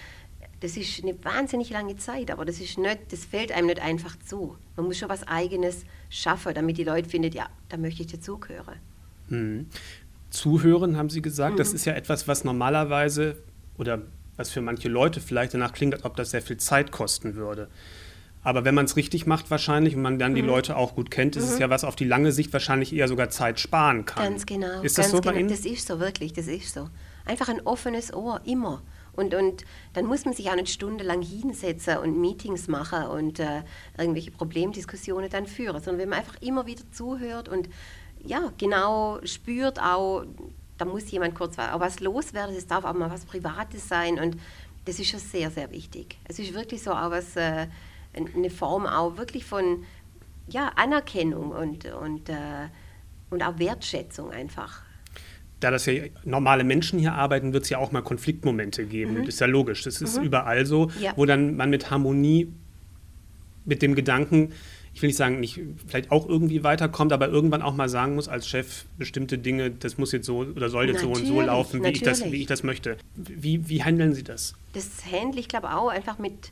das 0.60 0.76
ist 0.76 1.02
eine 1.02 1.22
wahnsinnig 1.22 1.70
lange 1.70 1.96
Zeit, 1.96 2.30
aber 2.30 2.44
das 2.44 2.60
ist 2.60 2.78
nicht, 2.78 3.12
das 3.12 3.24
fällt 3.24 3.52
einem 3.52 3.66
nicht 3.66 3.80
einfach 3.80 4.16
zu. 4.18 4.56
Man 4.76 4.86
muss 4.86 4.96
schon 4.96 5.08
was 5.08 5.26
Eigenes 5.28 5.84
schaffen, 6.08 6.54
damit 6.54 6.78
die 6.78 6.84
Leute 6.84 7.08
finden, 7.08 7.32
ja, 7.32 7.46
da 7.68 7.76
möchte 7.76 8.02
ich 8.02 8.08
dazugehören. 8.08 8.76
Hm. 9.28 9.66
Zuhören, 10.30 10.96
haben 10.96 11.10
Sie 11.10 11.22
gesagt, 11.22 11.54
mhm. 11.54 11.58
das 11.58 11.72
ist 11.72 11.84
ja 11.84 11.92
etwas, 11.92 12.26
was 12.26 12.44
normalerweise 12.44 13.36
oder 13.78 14.02
was 14.36 14.50
für 14.50 14.60
manche 14.60 14.88
Leute 14.88 15.20
vielleicht 15.20 15.54
danach 15.54 15.72
klingt, 15.72 15.94
als 15.94 16.04
ob 16.04 16.16
das 16.16 16.30
sehr 16.30 16.42
viel 16.42 16.56
Zeit 16.56 16.92
kosten 16.92 17.34
würde. 17.34 17.68
Aber 18.42 18.64
wenn 18.64 18.76
man 18.76 18.84
es 18.84 18.94
richtig 18.94 19.26
macht 19.26 19.50
wahrscheinlich 19.50 19.96
und 19.96 20.02
man 20.02 20.20
dann 20.20 20.30
mhm. 20.30 20.36
die 20.36 20.42
Leute 20.42 20.76
auch 20.76 20.94
gut 20.94 21.10
kennt, 21.10 21.34
ist 21.34 21.46
mhm. 21.46 21.52
es 21.54 21.58
ja 21.58 21.68
was 21.68 21.82
auf 21.82 21.96
die 21.96 22.04
lange 22.04 22.30
Sicht 22.30 22.52
wahrscheinlich 22.52 22.94
eher 22.94 23.08
sogar 23.08 23.28
Zeit 23.28 23.58
sparen 23.58 24.04
kann. 24.04 24.22
Ganz 24.22 24.46
genau. 24.46 24.82
Ist 24.82 24.98
das 24.98 25.10
so 25.10 25.20
genau. 25.20 25.32
bei 25.32 25.40
Ihnen? 25.40 25.48
Das 25.48 25.66
ist 25.66 25.88
so, 25.88 25.98
wirklich, 25.98 26.32
das 26.32 26.46
ist 26.46 26.72
so. 26.72 26.88
Einfach 27.24 27.48
ein 27.48 27.60
offenes 27.66 28.14
Ohr, 28.14 28.40
immer. 28.44 28.82
Und, 29.16 29.34
und 29.34 29.64
dann 29.94 30.06
muss 30.06 30.24
man 30.24 30.34
sich 30.34 30.48
auch 30.48 30.54
nicht 30.54 30.68
stundenlang 30.68 31.22
hinsetzen 31.22 31.98
und 31.98 32.20
Meetings 32.20 32.68
machen 32.68 33.04
und 33.08 33.40
äh, 33.40 33.62
irgendwelche 33.98 34.30
Problemdiskussionen 34.30 35.28
dann 35.28 35.46
führen, 35.46 35.82
sondern 35.82 36.02
wenn 36.02 36.10
man 36.10 36.20
einfach 36.20 36.36
immer 36.40 36.66
wieder 36.66 36.82
zuhört 36.92 37.48
und 37.48 37.68
ja, 38.22 38.52
genau 38.58 39.18
spürt 39.24 39.80
auch, 39.80 40.24
da 40.78 40.84
muss 40.84 41.10
jemand 41.10 41.34
kurz 41.34 41.58
auch 41.58 41.80
was 41.80 42.00
loswerden, 42.00 42.54
es 42.54 42.66
darf 42.66 42.84
auch 42.84 42.94
mal 42.94 43.10
was 43.10 43.24
Privates 43.24 43.88
sein 43.88 44.18
und 44.18 44.36
das 44.84 44.98
ist 44.98 45.08
schon 45.08 45.20
sehr, 45.20 45.50
sehr 45.50 45.70
wichtig. 45.72 46.16
Es 46.24 46.38
ist 46.38 46.54
wirklich 46.54 46.82
so 46.82 46.92
auch 46.92 47.10
was, 47.10 47.36
äh, 47.36 47.66
eine 48.14 48.50
Form 48.50 48.86
auch 48.86 49.16
wirklich 49.16 49.44
von 49.44 49.84
ja, 50.48 50.70
Anerkennung 50.76 51.50
und, 51.50 51.86
und, 51.86 52.28
äh, 52.28 52.68
und 53.30 53.42
auch 53.42 53.58
Wertschätzung 53.58 54.30
einfach. 54.30 54.82
Da 55.60 55.70
das 55.70 55.86
ja 55.86 56.04
normale 56.24 56.64
Menschen 56.64 56.98
hier 56.98 57.14
arbeiten, 57.14 57.52
wird 57.52 57.64
es 57.64 57.70
ja 57.70 57.78
auch 57.78 57.90
mal 57.90 58.02
Konfliktmomente 58.02 58.84
geben. 58.84 59.14
Mhm. 59.14 59.24
Das 59.24 59.34
ist 59.34 59.40
ja 59.40 59.46
logisch. 59.46 59.82
Das 59.82 60.00
ist 60.00 60.18
mhm. 60.18 60.26
überall 60.26 60.66
so, 60.66 60.90
ja. 61.00 61.12
wo 61.16 61.24
dann 61.24 61.56
man 61.56 61.70
mit 61.70 61.90
Harmonie, 61.90 62.52
mit 63.64 63.82
dem 63.82 63.94
Gedanken, 63.94 64.52
ich 64.96 65.02
will 65.02 65.08
nicht 65.08 65.18
sagen, 65.18 65.40
nicht 65.40 65.60
vielleicht 65.86 66.10
auch 66.10 66.26
irgendwie 66.26 66.64
weiterkommt, 66.64 67.12
aber 67.12 67.28
irgendwann 67.28 67.60
auch 67.60 67.74
mal 67.74 67.90
sagen 67.90 68.14
muss 68.14 68.28
als 68.28 68.48
Chef 68.48 68.86
bestimmte 68.96 69.36
Dinge, 69.36 69.70
das 69.70 69.98
muss 69.98 70.10
jetzt 70.10 70.24
so 70.24 70.38
oder 70.38 70.70
soll 70.70 70.86
jetzt 70.86 71.02
natürlich, 71.02 71.18
so 71.18 71.34
und 71.34 71.36
so 71.36 71.40
laufen, 71.42 71.84
wie 71.84 71.88
ich, 71.88 72.00
das, 72.00 72.24
wie 72.24 72.40
ich 72.40 72.46
das 72.46 72.62
möchte. 72.62 72.96
Wie, 73.14 73.68
wie 73.68 73.84
handeln 73.84 74.14
Sie 74.14 74.24
das? 74.24 74.54
Das 74.72 75.04
handle 75.12 75.38
ich, 75.38 75.48
glaube 75.48 75.70
auch 75.70 75.88
einfach 75.88 76.16
mit, 76.18 76.50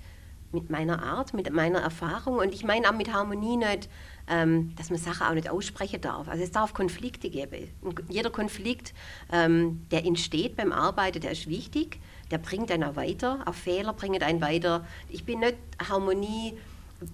mit 0.52 0.68
meiner 0.68 1.02
Art, 1.02 1.32
mit 1.32 1.50
meiner 1.54 1.78
Erfahrung 1.78 2.36
und 2.36 2.52
ich 2.52 2.64
meine 2.64 2.86
auch 2.90 2.94
mit 2.94 3.10
Harmonie 3.10 3.56
nicht, 3.56 3.88
ähm, 4.28 4.74
dass 4.76 4.90
man 4.90 4.98
Sachen 4.98 5.26
auch 5.26 5.32
nicht 5.32 5.48
aussprechen 5.48 6.02
darf. 6.02 6.28
Also 6.28 6.44
es 6.44 6.50
darf 6.50 6.74
Konflikte 6.74 7.30
geben. 7.30 7.70
Und 7.80 8.02
jeder 8.10 8.28
Konflikt, 8.28 8.92
ähm, 9.32 9.86
der 9.90 10.04
entsteht 10.04 10.54
beim 10.56 10.70
Arbeiten, 10.70 11.22
der 11.22 11.30
ist 11.30 11.48
wichtig, 11.48 11.98
der 12.30 12.36
bringt 12.36 12.70
einen 12.70 12.84
auch 12.84 12.96
weiter, 12.96 13.38
auch 13.46 13.54
Fehler 13.54 13.94
bringen 13.94 14.22
einen 14.22 14.42
weiter. 14.42 14.86
Ich 15.08 15.24
bin 15.24 15.38
nicht 15.38 15.56
Harmonie 15.88 16.58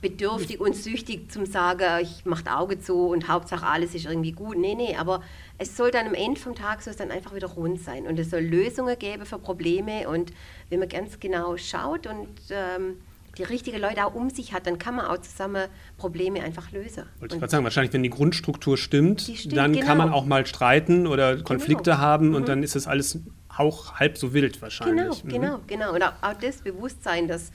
bedürftig 0.01 0.61
und 0.61 0.75
süchtig 0.77 1.31
zum 1.31 1.47
sagen, 1.47 2.03
ich 2.03 2.25
mache 2.25 2.45
Auge 2.55 2.79
zu 2.79 3.07
und 3.09 3.29
Hauptsache 3.29 3.67
alles 3.67 3.95
ist 3.95 4.07
irgendwie 4.07 4.33
gut. 4.33 4.57
Nee, 4.57 4.75
nee, 4.75 4.97
aber 4.97 5.23
es 5.59 5.77
soll 5.77 5.91
dann 5.91 6.07
am 6.07 6.15
Ende 6.15 6.41
vom 6.41 6.55
Tag 6.55 6.83
soll 6.83 6.93
es 6.93 6.97
dann 6.97 7.11
einfach 7.11 7.35
wieder 7.35 7.49
rund 7.49 7.81
sein 7.81 8.07
und 8.07 8.19
es 8.19 8.31
soll 8.31 8.41
Lösungen 8.41 8.99
geben 8.99 9.27
für 9.27 9.39
Probleme 9.39 10.09
und 10.09 10.33
wenn 10.69 10.79
man 10.79 10.89
ganz 10.89 11.21
genau 11.21 11.57
schaut 11.57 12.07
und 12.07 12.29
ähm, 12.51 12.97
die 13.39 13.45
richtigen 13.45 13.81
Leute 13.81 14.05
auch 14.05 14.15
um 14.15 14.31
sich 14.31 14.53
hat, 14.53 14.67
dann 14.67 14.79
kann 14.79 14.97
man 14.97 15.07
auch 15.07 15.19
zusammen 15.19 15.69
Probleme 15.97 16.43
einfach 16.43 16.73
lösen. 16.73 17.05
Wollte 17.21 17.37
ich 17.37 17.41
gerade 17.41 17.51
sagen, 17.51 17.65
wahrscheinlich, 17.65 17.93
wenn 17.93 18.03
die 18.03 18.11
Grundstruktur 18.11 18.77
stimmt, 18.77 19.27
die 19.29 19.37
stimmt 19.37 19.57
dann 19.57 19.73
genau. 19.73 19.87
kann 19.87 19.99
man 19.99 20.13
auch 20.13 20.25
mal 20.25 20.47
streiten 20.47 21.07
oder 21.07 21.35
genau. 21.35 21.45
Konflikte 21.45 21.91
genau. 21.91 21.99
haben 21.99 22.35
und 22.35 22.43
mhm. 22.43 22.47
dann 22.47 22.63
ist 22.63 22.75
das 22.75 22.87
alles 22.87 23.19
auch 23.57 23.95
halb 23.95 24.19
so 24.19 24.33
wild 24.33 24.61
wahrscheinlich. 24.63 25.23
Genau, 25.23 25.39
mhm. 25.59 25.67
genau, 25.67 25.91
genau. 25.91 25.95
Und 25.95 26.03
auch, 26.03 26.13
auch 26.23 26.35
das 26.41 26.63
Bewusstsein, 26.63 27.29
dass 27.29 27.53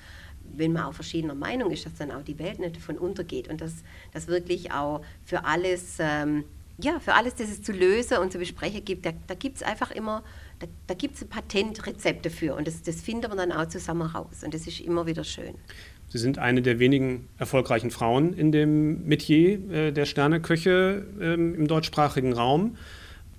wenn 0.58 0.74
man 0.74 0.84
auch 0.84 0.94
verschiedener 0.94 1.36
Meinung 1.36 1.72
ist, 1.72 1.86
dass 1.86 1.96
dann 1.96 2.12
auch 2.12 2.24
die 2.24 2.40
Welt 2.40 2.60
nicht 2.60 2.76
davon 2.76 2.98
untergeht 2.98 3.48
und 3.48 3.62
dass, 3.62 3.74
dass 4.14 4.28
wirklich 4.28 4.72
auch 4.72 5.02
für 5.26 5.46
alles 5.46 5.98
ähm, 6.00 6.46
ja, 6.78 7.00
für 7.00 7.14
alles, 7.14 7.36
das 7.36 7.50
es 7.50 7.62
zu 7.62 7.72
lösen 7.72 8.18
und 8.18 8.32
zu 8.32 8.38
besprechen 8.38 8.84
gibt, 8.84 9.06
da, 9.06 9.12
da 9.28 9.34
gibt 9.34 9.58
es 9.58 9.64
einfach 9.64 9.92
immer, 9.92 10.24
da, 10.60 10.68
da 10.88 10.94
gibt 10.94 11.16
es 11.16 11.22
ein 11.22 11.30
Patentrezept 11.30 12.26
dafür 12.26 12.56
und 12.56 12.68
das, 12.68 12.82
das 12.82 13.02
finden 13.02 13.32
wir 13.32 13.36
dann 13.36 13.52
auch 13.52 13.68
zusammen 13.68 14.04
raus 14.04 14.44
und 14.44 14.54
das 14.54 14.68
ist 14.68 14.82
immer 14.82 15.06
wieder 15.06 15.24
schön. 15.24 15.56
Sie 16.10 16.18
sind 16.18 16.38
eine 16.38 16.62
der 16.62 16.80
wenigen 16.80 17.28
erfolgreichen 17.38 17.92
Frauen 17.92 18.34
in 18.34 18.52
dem 18.52 19.06
Metier 19.06 19.72
äh, 19.72 19.92
der 19.92 20.06
Sterneköche 20.06 21.06
ähm, 21.20 21.56
im 21.56 21.68
deutschsprachigen 21.68 22.34
Raum. 22.34 22.78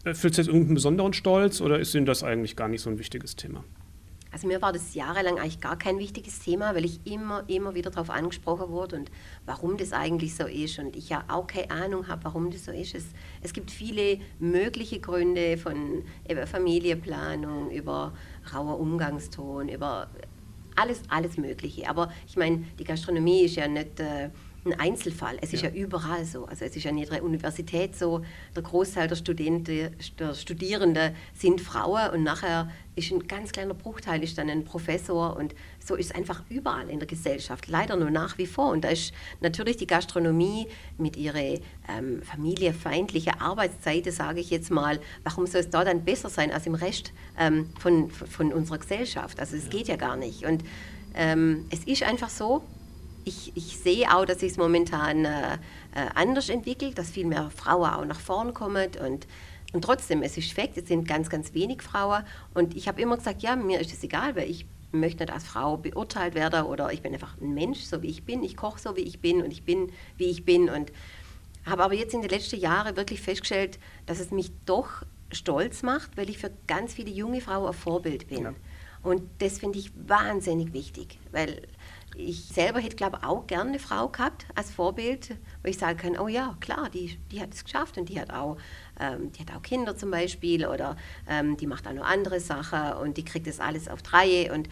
Äh, 0.05 0.15
fühlt 0.15 0.35
Sie 0.35 0.41
jetzt 0.41 0.49
irgendeinen 0.49 0.75
besonderen 0.75 1.13
Stolz 1.13 1.61
oder 1.61 1.79
ist 1.79 1.95
Ihnen 1.95 2.07
das 2.07 2.23
eigentlich 2.23 2.57
gar 2.57 2.69
nicht 2.69 2.83
so 2.83 2.91
ein 2.91 2.99
wichtiges 2.99 3.37
Thema? 3.37 3.65
Also 4.33 4.49
mir 4.49 4.61
war 4.61 4.73
das 4.73 4.95
jahrelang 4.95 5.39
eigentlich 5.39 5.61
gar 5.61 5.79
kein 5.79 5.99
wichtiges 5.99 6.41
Thema, 6.41 6.75
weil 6.75 6.85
ich 6.85 7.01
immer, 7.07 7.45
immer 7.49 7.75
wieder 7.75 7.91
darauf 7.91 8.11
angesprochen 8.11 8.71
wurde 8.71 8.97
und 8.97 9.11
warum 9.47 9.77
das 9.77 9.93
eigentlich 9.93 10.35
so 10.35 10.47
ist. 10.47 10.79
Und 10.79 10.97
ich 10.97 11.09
ja 11.09 11.25
auch 11.29 11.47
keine 11.47 11.71
Ahnung 11.71 12.09
habe, 12.09 12.25
warum 12.25 12.51
das 12.51 12.65
so 12.65 12.73
ist. 12.73 12.95
Es, 12.95 13.07
es 13.41 13.53
gibt 13.53 13.71
viele 13.71 14.19
mögliche 14.39 15.01
Gründe 15.01 15.57
von 15.57 16.05
über 16.29 16.47
Familienplanung, 16.47 17.71
über 17.71 18.13
rauer 18.53 18.79
Umgangston, 18.79 19.69
über 19.69 20.09
alles, 20.75 21.03
alles 21.09 21.39
Mögliche. 21.39 21.89
Aber 21.89 22.13
ich 22.27 22.37
meine, 22.37 22.65
die 22.79 22.85
Gastronomie 22.85 23.43
ist 23.43 23.57
ja 23.57 23.69
nicht... 23.69 24.01
Äh, 24.01 24.31
ein 24.67 24.79
Einzelfall. 24.79 25.39
Es 25.41 25.53
ist 25.53 25.63
ja. 25.63 25.71
ja 25.71 25.75
überall 25.75 26.25
so. 26.25 26.45
Also 26.45 26.65
es 26.65 26.77
ist 26.77 26.87
an 26.87 26.99
jeder 26.99 27.23
Universität 27.23 27.97
so. 27.97 28.23
Der 28.55 28.63
Großteil 28.63 29.09
der, 29.09 29.17
Studenten, 29.17 29.97
der 30.19 30.35
Studierenden 30.35 31.15
sind 31.35 31.61
Frauen 31.61 32.11
und 32.11 32.23
nachher 32.23 32.71
ist 32.97 33.13
ein 33.13 33.29
ganz 33.29 33.53
kleiner 33.53 33.75
Bruchteil 33.75 34.23
ist 34.23 34.39
dann 34.39 34.49
ein 34.49 34.65
Professor 34.65 35.37
und 35.37 35.55
so 35.85 35.95
ist 35.97 36.07
es 36.07 36.13
einfach 36.13 36.43
überall 36.49 36.89
in 36.89 36.99
der 36.99 37.07
Gesellschaft. 37.07 37.69
Leider 37.69 37.97
nur 37.97 38.11
nach 38.11 38.39
wie 38.39 38.47
vor. 38.47 38.71
Und 38.71 38.85
da 38.85 38.89
ist 38.89 39.13
natürlich 39.41 39.77
die 39.77 39.87
Gastronomie 39.87 40.67
mit 40.97 41.17
ihrer 41.17 41.59
ähm, 41.89 42.23
familienfeindlichen 42.23 43.39
Arbeitszeiten, 43.39 44.13
sage 44.13 44.41
ich 44.41 44.51
jetzt 44.51 44.71
mal, 44.71 44.99
warum 45.25 45.47
soll 45.47 45.61
es 45.61 45.71
da 45.71 45.85
dann 45.85 46.05
besser 46.05 46.31
sein 46.31 46.51
als 46.51 46.67
im 46.67 46.75
Rest 46.75 47.13
ähm, 47.39 47.69
von, 47.79 48.11
von 48.11 48.53
unserer 48.53 48.79
Gesellschaft? 48.79 49.39
Also 49.41 49.57
es 49.57 49.65
ja. 49.65 49.71
geht 49.71 49.89
ja 49.89 49.97
gar 49.97 50.17
nicht. 50.17 50.47
Und 50.47 50.65
ähm, 51.15 51.67
es 51.71 51.85
ist 51.85 52.03
einfach 52.03 52.31
so, 52.31 52.63
ich, 53.27 53.53
ich 53.57 53.77
sehe 53.79 54.15
auch, 54.15 54.25
dass 54.25 54.41
sich 54.41 54.53
es 54.53 54.57
momentan 54.57 55.25
äh, 55.25 55.55
äh, 55.55 55.59
anders 56.15 56.49
entwickelt, 56.49 56.97
dass 56.97 57.11
viel 57.11 57.27
mehr 57.27 57.51
Frauen 57.51 57.91
auch 57.91 58.05
nach 58.05 58.21
vorn 58.21 58.55
kommen 58.55 58.89
und 59.05 59.27
und 59.73 59.83
trotzdem, 59.83 60.23
es 60.23 60.39
ist 60.39 60.53
Fakt, 60.53 60.79
es 60.79 60.89
sind 60.89 61.07
ganz, 61.07 61.29
ganz 61.29 61.53
wenig 61.53 61.83
Frauen. 61.83 62.23
Und 62.55 62.77
ich 62.77 62.89
habe 62.89 63.03
immer 63.03 63.17
gesagt, 63.17 63.43
ja, 63.43 63.57
mir 63.57 63.81
ist 63.81 63.93
es 63.93 64.03
egal, 64.05 64.37
weil 64.37 64.49
ich 64.49 64.65
möchte 64.93 65.25
nicht 65.25 65.33
als 65.33 65.45
Frau 65.45 65.77
beurteilt 65.77 66.35
werden 66.35 66.65
oder 66.65 66.93
ich 66.93 67.03
bin 67.03 67.13
einfach 67.13 67.37
ein 67.41 67.53
Mensch, 67.53 67.81
so 67.81 68.01
wie 68.01 68.07
ich 68.07 68.23
bin. 68.23 68.43
Ich 68.43 68.57
koche 68.57 68.79
so, 68.81 68.97
wie 68.97 69.03
ich 69.03 69.21
bin 69.21 69.43
und 69.43 69.51
ich 69.51 69.65
bin, 69.65 69.93
wie 70.17 70.27
ich 70.27 70.45
bin. 70.45 70.71
Und 70.71 70.93
habe 71.67 71.83
aber 71.83 71.95
jetzt 71.95 72.15
in 72.15 72.23
den 72.23 72.31
letzten 72.31 72.59
Jahren 72.59 72.97
wirklich 72.97 73.21
festgestellt, 73.21 73.79
dass 74.07 74.21
es 74.21 74.31
mich 74.31 74.53
doch 74.65 75.03
stolz 75.33 75.83
macht, 75.83 76.17
weil 76.17 76.31
ich 76.31 76.39
für 76.39 76.53
ganz 76.69 76.95
viele 76.95 77.11
junge 77.11 77.41
Frauen 77.41 77.67
ein 77.67 77.75
Vorbild 77.75 78.29
bin. 78.29 78.45
Ja. 78.45 78.55
Und 79.03 79.23
das 79.41 79.59
finde 79.59 79.79
ich 79.79 79.91
wahnsinnig 80.07 80.73
wichtig, 80.73 81.19
weil 81.33 81.63
ich 82.17 82.47
selber 82.47 82.81
hätte, 82.81 82.97
glaube 82.97 83.19
ich, 83.21 83.27
auch 83.27 83.47
gerne 83.47 83.71
eine 83.71 83.79
Frau 83.79 84.09
gehabt 84.09 84.47
als 84.55 84.71
Vorbild, 84.71 85.37
wo 85.63 85.69
ich 85.69 85.79
sagen 85.79 85.99
kann, 85.99 86.19
oh 86.19 86.29
ja, 86.29 86.57
klar, 86.61 86.89
die, 86.91 87.19
die 87.31 87.41
hat 87.41 87.53
es 87.53 87.65
geschafft 87.65 87.99
und 87.99 88.09
die 88.09 88.19
hat 88.21 88.33
auch, 88.33 88.57
ähm, 88.99 89.33
die 89.33 89.41
hat 89.41 89.55
auch 89.55 89.63
Kinder 89.63 89.97
zum 89.97 90.11
Beispiel 90.11 90.67
oder 90.67 90.97
ähm, 91.29 91.57
die 91.57 91.67
macht 91.67 91.87
auch 91.87 91.93
noch 91.93 92.07
andere 92.07 92.41
Sachen 92.41 92.95
und 92.95 93.17
die 93.17 93.25
kriegt 93.25 93.47
das 93.47 93.61
alles 93.61 93.89
auf 93.89 94.01
Reihe 94.13 94.53
und 94.53 94.69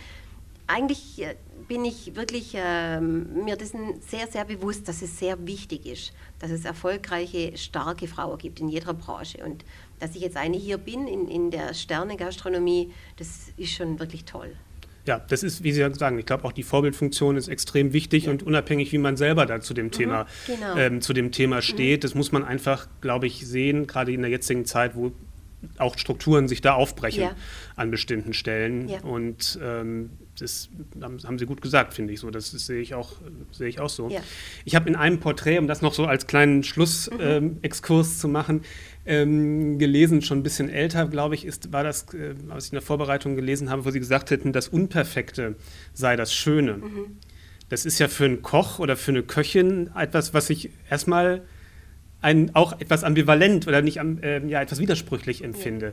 eigentlich 0.66 1.22
äh, 1.22 1.36
bin 1.68 1.84
ich 1.84 2.14
wirklich 2.14 2.54
äh, 2.54 3.00
mir 3.00 3.56
dessen 3.56 4.00
sehr, 4.00 4.26
sehr 4.26 4.44
bewusst, 4.44 4.88
dass 4.88 5.02
es 5.02 5.18
sehr 5.18 5.46
wichtig 5.46 5.86
ist, 5.86 6.12
dass 6.38 6.50
es 6.50 6.64
erfolgreiche, 6.64 7.56
starke 7.56 8.06
Frauen 8.06 8.38
gibt 8.38 8.60
in 8.60 8.68
jeder 8.68 8.94
Branche. 8.94 9.44
Und 9.44 9.64
dass 10.00 10.14
ich 10.14 10.22
jetzt 10.22 10.36
eine 10.36 10.56
hier 10.56 10.78
bin 10.78 11.06
in, 11.06 11.28
in 11.28 11.50
der 11.50 11.74
Sternegastronomie, 11.74 12.92
das 13.16 13.52
ist 13.56 13.72
schon 13.72 13.98
wirklich 13.98 14.24
toll. 14.24 14.54
Ja, 15.06 15.18
das 15.18 15.42
ist, 15.42 15.62
wie 15.62 15.72
Sie 15.72 15.86
sagen, 15.94 16.18
ich 16.18 16.26
glaube 16.26 16.44
auch 16.44 16.52
die 16.52 16.62
Vorbildfunktion 16.62 17.36
ist 17.36 17.48
extrem 17.48 17.92
wichtig 17.92 18.24
ja. 18.24 18.30
und 18.30 18.42
unabhängig, 18.42 18.90
wie 18.92 18.98
man 18.98 19.16
selber 19.16 19.44
da 19.44 19.60
zu 19.60 19.74
dem 19.74 19.90
Thema, 19.90 20.24
mhm, 20.24 20.52
genau. 20.54 20.76
ähm, 20.76 21.00
zu 21.02 21.12
dem 21.12 21.30
Thema 21.30 21.56
mhm. 21.56 21.62
steht, 21.62 22.00
mhm. 22.00 22.02
das 22.02 22.14
muss 22.14 22.32
man 22.32 22.44
einfach, 22.44 22.88
glaube 23.00 23.26
ich, 23.26 23.46
sehen, 23.46 23.86
gerade 23.86 24.12
in 24.12 24.22
der 24.22 24.30
jetzigen 24.30 24.64
Zeit, 24.64 24.94
wo 24.94 25.12
auch 25.78 25.98
Strukturen 25.98 26.48
sich 26.48 26.60
da 26.60 26.74
aufbrechen 26.74 27.22
ja. 27.22 27.36
an 27.76 27.90
bestimmten 27.90 28.32
Stellen. 28.32 28.88
Ja. 28.88 29.00
Und 29.00 29.58
ähm, 29.62 30.10
das 30.38 30.68
haben 31.02 31.38
Sie 31.38 31.46
gut 31.46 31.62
gesagt, 31.62 31.94
finde 31.94 32.12
ich 32.12 32.20
so. 32.20 32.30
Das, 32.30 32.52
das 32.52 32.66
sehe 32.66 32.80
ich 32.80 32.94
auch, 32.94 33.12
sehe 33.52 33.68
ich 33.68 33.80
auch 33.80 33.88
so. 33.88 34.08
Ja. 34.08 34.20
Ich 34.64 34.74
habe 34.74 34.88
in 34.88 34.96
einem 34.96 35.20
Porträt, 35.20 35.58
um 35.58 35.66
das 35.66 35.82
noch 35.82 35.94
so 35.94 36.06
als 36.06 36.26
kleinen 36.26 36.62
Schlussexkurs 36.62 38.06
mhm. 38.08 38.12
ähm, 38.12 38.18
zu 38.18 38.28
machen, 38.28 38.62
ähm, 39.06 39.78
gelesen, 39.78 40.22
schon 40.22 40.38
ein 40.38 40.42
bisschen 40.42 40.68
älter, 40.68 41.06
glaube 41.06 41.34
ich, 41.34 41.44
ist, 41.44 41.72
war 41.72 41.84
das, 41.84 42.12
äh, 42.14 42.34
was 42.46 42.66
ich 42.66 42.72
in 42.72 42.76
der 42.76 42.82
Vorbereitung 42.82 43.36
gelesen 43.36 43.70
habe, 43.70 43.84
wo 43.84 43.90
Sie 43.90 43.98
gesagt 43.98 44.30
hätten, 44.30 44.52
das 44.52 44.68
Unperfekte 44.68 45.56
sei 45.92 46.16
das 46.16 46.32
Schöne. 46.34 46.74
Mhm. 46.74 47.18
Das 47.68 47.84
ist 47.86 47.98
ja 47.98 48.08
für 48.08 48.24
einen 48.24 48.42
Koch 48.42 48.78
oder 48.78 48.96
für 48.96 49.10
eine 49.10 49.22
Köchin 49.22 49.90
etwas, 49.96 50.34
was 50.34 50.50
ich 50.50 50.70
erstmal 50.90 51.42
ein, 52.20 52.54
auch 52.54 52.80
etwas 52.80 53.04
ambivalent 53.04 53.66
oder 53.66 53.82
nicht 53.82 53.98
äh, 53.98 54.46
ja, 54.46 54.62
etwas 54.62 54.78
widersprüchlich 54.78 55.44
empfinde. 55.44 55.92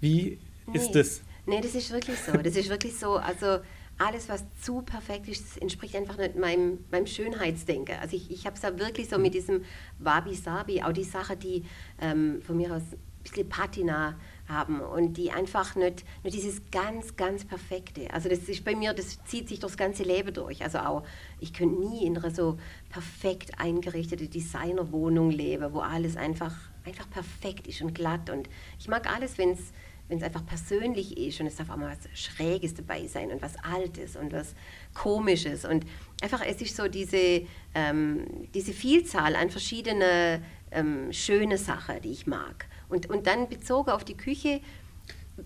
Wie 0.00 0.38
nee. 0.66 0.78
ist 0.78 0.92
das? 0.92 1.22
Nee, 1.46 1.60
das 1.62 1.74
ist 1.74 1.90
wirklich 1.90 2.18
so. 2.18 2.32
Das 2.32 2.56
ist 2.56 2.68
wirklich 2.68 2.96
so. 2.96 3.16
Also 3.16 3.60
alles, 4.00 4.28
was 4.28 4.44
zu 4.60 4.82
perfekt 4.82 5.28
ist, 5.28 5.60
entspricht 5.60 5.94
einfach 5.94 6.16
nicht 6.16 6.36
meinem, 6.36 6.84
meinem 6.90 7.06
Schönheitsdenken. 7.06 7.96
Also 8.00 8.16
ich, 8.16 8.30
ich 8.30 8.46
habe 8.46 8.56
es 8.56 8.62
da 8.62 8.78
wirklich 8.78 9.08
so 9.08 9.18
mit 9.18 9.34
diesem 9.34 9.64
Wabi-Sabi, 9.98 10.82
auch 10.82 10.92
die 10.92 11.04
Sache, 11.04 11.36
die 11.36 11.64
ähm, 12.00 12.40
von 12.42 12.56
mir 12.56 12.74
aus 12.74 12.82
ein 12.82 13.22
bisschen 13.22 13.48
Patina 13.50 14.18
haben 14.48 14.80
und 14.80 15.18
die 15.18 15.30
einfach 15.30 15.76
nicht, 15.76 16.04
nicht 16.24 16.36
dieses 16.36 16.62
ganz, 16.70 17.16
ganz 17.16 17.44
Perfekte. 17.44 18.12
Also 18.12 18.30
das 18.30 18.40
ist 18.40 18.64
bei 18.64 18.74
mir, 18.74 18.94
das 18.94 19.22
zieht 19.24 19.48
sich 19.48 19.60
durchs 19.60 19.76
ganze 19.76 20.02
Leben 20.02 20.32
durch. 20.32 20.62
Also 20.62 20.78
auch, 20.78 21.04
ich 21.38 21.52
könnte 21.52 21.78
nie 21.78 22.06
in 22.06 22.16
einer 22.16 22.30
so 22.30 22.58
perfekt 22.88 23.58
eingerichtete 23.58 24.28
Designerwohnung 24.28 25.30
leben, 25.30 25.74
wo 25.74 25.80
alles 25.80 26.16
einfach, 26.16 26.56
einfach 26.86 27.08
perfekt 27.10 27.66
ist 27.66 27.82
und 27.82 27.94
glatt. 27.94 28.30
Und 28.30 28.48
ich 28.78 28.88
mag 28.88 29.12
alles, 29.12 29.36
wenn 29.36 29.50
es 29.50 29.72
wenn 30.10 30.18
es 30.18 30.24
einfach 30.24 30.44
persönlich 30.44 31.16
ist 31.16 31.40
und 31.40 31.46
es 31.46 31.56
darf 31.56 31.70
auch 31.70 31.76
mal 31.76 31.96
was 31.96 32.18
Schräges 32.18 32.74
dabei 32.74 33.06
sein 33.06 33.30
und 33.30 33.40
was 33.40 33.54
Altes 33.62 34.16
und 34.16 34.32
was 34.32 34.54
Komisches. 34.92 35.64
Und 35.64 35.86
einfach, 36.20 36.42
es 36.44 36.60
ist 36.60 36.76
so 36.76 36.88
diese, 36.88 37.46
ähm, 37.74 38.48
diese 38.52 38.72
Vielzahl 38.72 39.36
an 39.36 39.50
verschiedenen 39.50 40.42
ähm, 40.72 41.12
schöne 41.12 41.58
Sachen, 41.58 42.00
die 42.02 42.10
ich 42.10 42.26
mag. 42.26 42.66
Und, 42.88 43.08
und 43.08 43.28
dann 43.28 43.48
bezogen 43.48 43.90
auf 43.90 44.04
die 44.04 44.16
Küche 44.16 44.60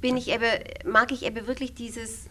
bin 0.01 0.17
ich 0.17 0.29
eben, 0.29 0.51
mag 0.87 1.13
ich 1.13 1.25
eben 1.25 1.47
wirklich 1.47 1.75
dieses, 1.75 2.31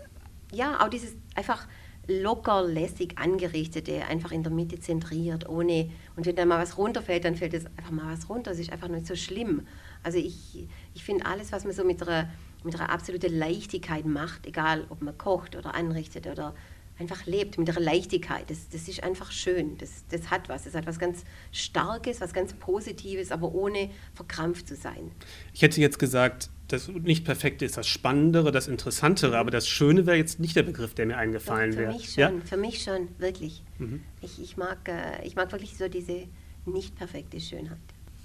ja, 0.52 0.84
auch 0.84 0.89
dieses 0.89 1.15
einfach 1.36 1.67
locker, 2.08 2.63
lässig 2.63 3.17
angerichtete, 3.17 4.06
einfach 4.06 4.32
in 4.32 4.43
der 4.43 4.52
Mitte 4.52 4.80
zentriert, 4.80 5.48
ohne, 5.48 5.89
und 6.15 6.26
wenn 6.26 6.36
dann 6.36 6.48
mal 6.48 6.62
was 6.62 6.78
runterfällt, 6.78 7.24
dann 7.26 7.36
fällt 7.36 7.54
es 7.54 7.65
einfach 7.78 7.91
mal 7.91 8.12
was 8.12 8.28
runter, 8.28 8.52
es 8.52 8.60
ist 8.60 8.72
einfach 8.72 8.89
nicht 8.89 9.08
so 9.08 9.15
schlimm. 9.15 9.65
Also 10.04 10.18
ich, 10.18 10.68
ich 10.94 11.04
finde 11.04 11.26
alles, 11.26 11.52
was 11.52 11.63
man 11.63 11.74
so 11.74 11.84
mit 11.84 12.02
einer, 12.02 12.30
mit 12.63 12.76
einer 12.76 12.89
absoluten 12.89 13.38
Leichtigkeit 13.38 14.06
macht, 14.06 14.46
egal 14.46 14.86
ob 14.89 15.02
man 15.02 15.18
kocht 15.18 15.56
oder 15.56 15.74
anrichtet 15.74 16.28
oder 16.28 16.54
einfach 17.00 17.26
lebt 17.26 17.58
mit 17.58 17.70
einer 17.70 17.80
Leichtigkeit. 17.80 18.50
Das, 18.50 18.70
das 18.70 18.88
ist 18.88 19.04
einfach 19.04 19.32
schön. 19.32 19.78
Das, 19.78 20.06
das 20.10 20.30
hat 20.30 20.50
was. 20.50 20.66
Das 20.66 20.76
hat 20.76 20.86
was 20.86 21.00
ganz 21.00 21.24
Starkes, 21.52 22.22
was 22.22 22.34
ganz 22.34 22.54
Positives, 22.54 23.32
aber 23.32 23.54
ohne 23.54 23.89
verkrampft 24.13 24.68
zu 24.68 24.76
sein. 24.76 25.12
Ich 25.54 25.62
hätte 25.62 25.82
jetzt 25.82 26.00
gesagt, 26.00 26.50
das 26.68 26.88
nicht 26.88 27.26
perfekte 27.26 27.66
ist 27.66 27.78
das 27.78 27.88
Spannendere, 27.88 28.52
das 28.52 28.68
Interessantere, 28.68 29.32
mhm. 29.32 29.38
aber 29.38 29.52
das 29.52 29.68
Schöne 29.68 30.06
wäre 30.06 30.18
jetzt 30.18 30.39
nicht 30.39 30.56
der 30.56 30.63
Begriff, 30.63 30.94
der 30.94 31.06
mir 31.06 31.18
eingefallen 31.18 31.76
wäre. 31.76 31.92
Für 31.92 31.98
mich 31.98 32.13
schon, 32.13 32.22
ja? 32.22 32.32
für 32.46 32.58
mich 32.58 32.84
schon, 32.84 33.08
wirklich. 33.18 33.63
Mhm. 33.80 34.02
Ich, 34.22 34.42
ich, 34.42 34.58
mag, 34.58 34.88
äh, 34.88 35.26
ich 35.26 35.36
mag 35.36 35.52
wirklich 35.52 35.78
so 35.78 35.88
diese 35.88 36.28
nicht 36.66 36.96
perfekte 36.96 37.39
Schönheit. 37.39 37.78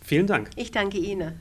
Vielen 0.03 0.27
Dank. 0.27 0.51
Ich 0.57 0.71
danke 0.71 0.99
Ihnen. 0.99 1.35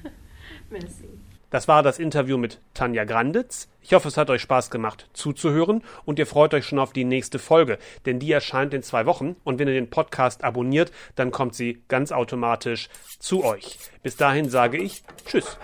Merci. 0.69 1.07
Das 1.49 1.69
war 1.69 1.81
das 1.81 1.97
Interview 1.97 2.37
mit 2.37 2.59
Tanja 2.73 3.05
Granditz. 3.05 3.69
Ich 3.81 3.93
hoffe, 3.93 4.09
es 4.09 4.17
hat 4.17 4.29
euch 4.29 4.41
Spaß 4.41 4.69
gemacht 4.69 5.07
zuzuhören 5.13 5.81
und 6.03 6.19
ihr 6.19 6.27
freut 6.27 6.53
euch 6.53 6.65
schon 6.65 6.79
auf 6.79 6.91
die 6.91 7.05
nächste 7.05 7.39
Folge, 7.39 7.77
denn 8.05 8.19
die 8.19 8.31
erscheint 8.31 8.73
in 8.73 8.83
zwei 8.83 9.05
Wochen 9.05 9.37
und 9.45 9.57
wenn 9.57 9.69
ihr 9.69 9.73
den 9.73 9.89
Podcast 9.89 10.43
abonniert, 10.43 10.91
dann 11.15 11.31
kommt 11.31 11.55
sie 11.55 11.81
ganz 11.87 12.11
automatisch 12.11 12.89
zu 13.19 13.45
euch. 13.45 13.79
Bis 14.03 14.17
dahin 14.17 14.49
sage 14.49 14.77
ich 14.77 15.03
Tschüss. 15.25 15.57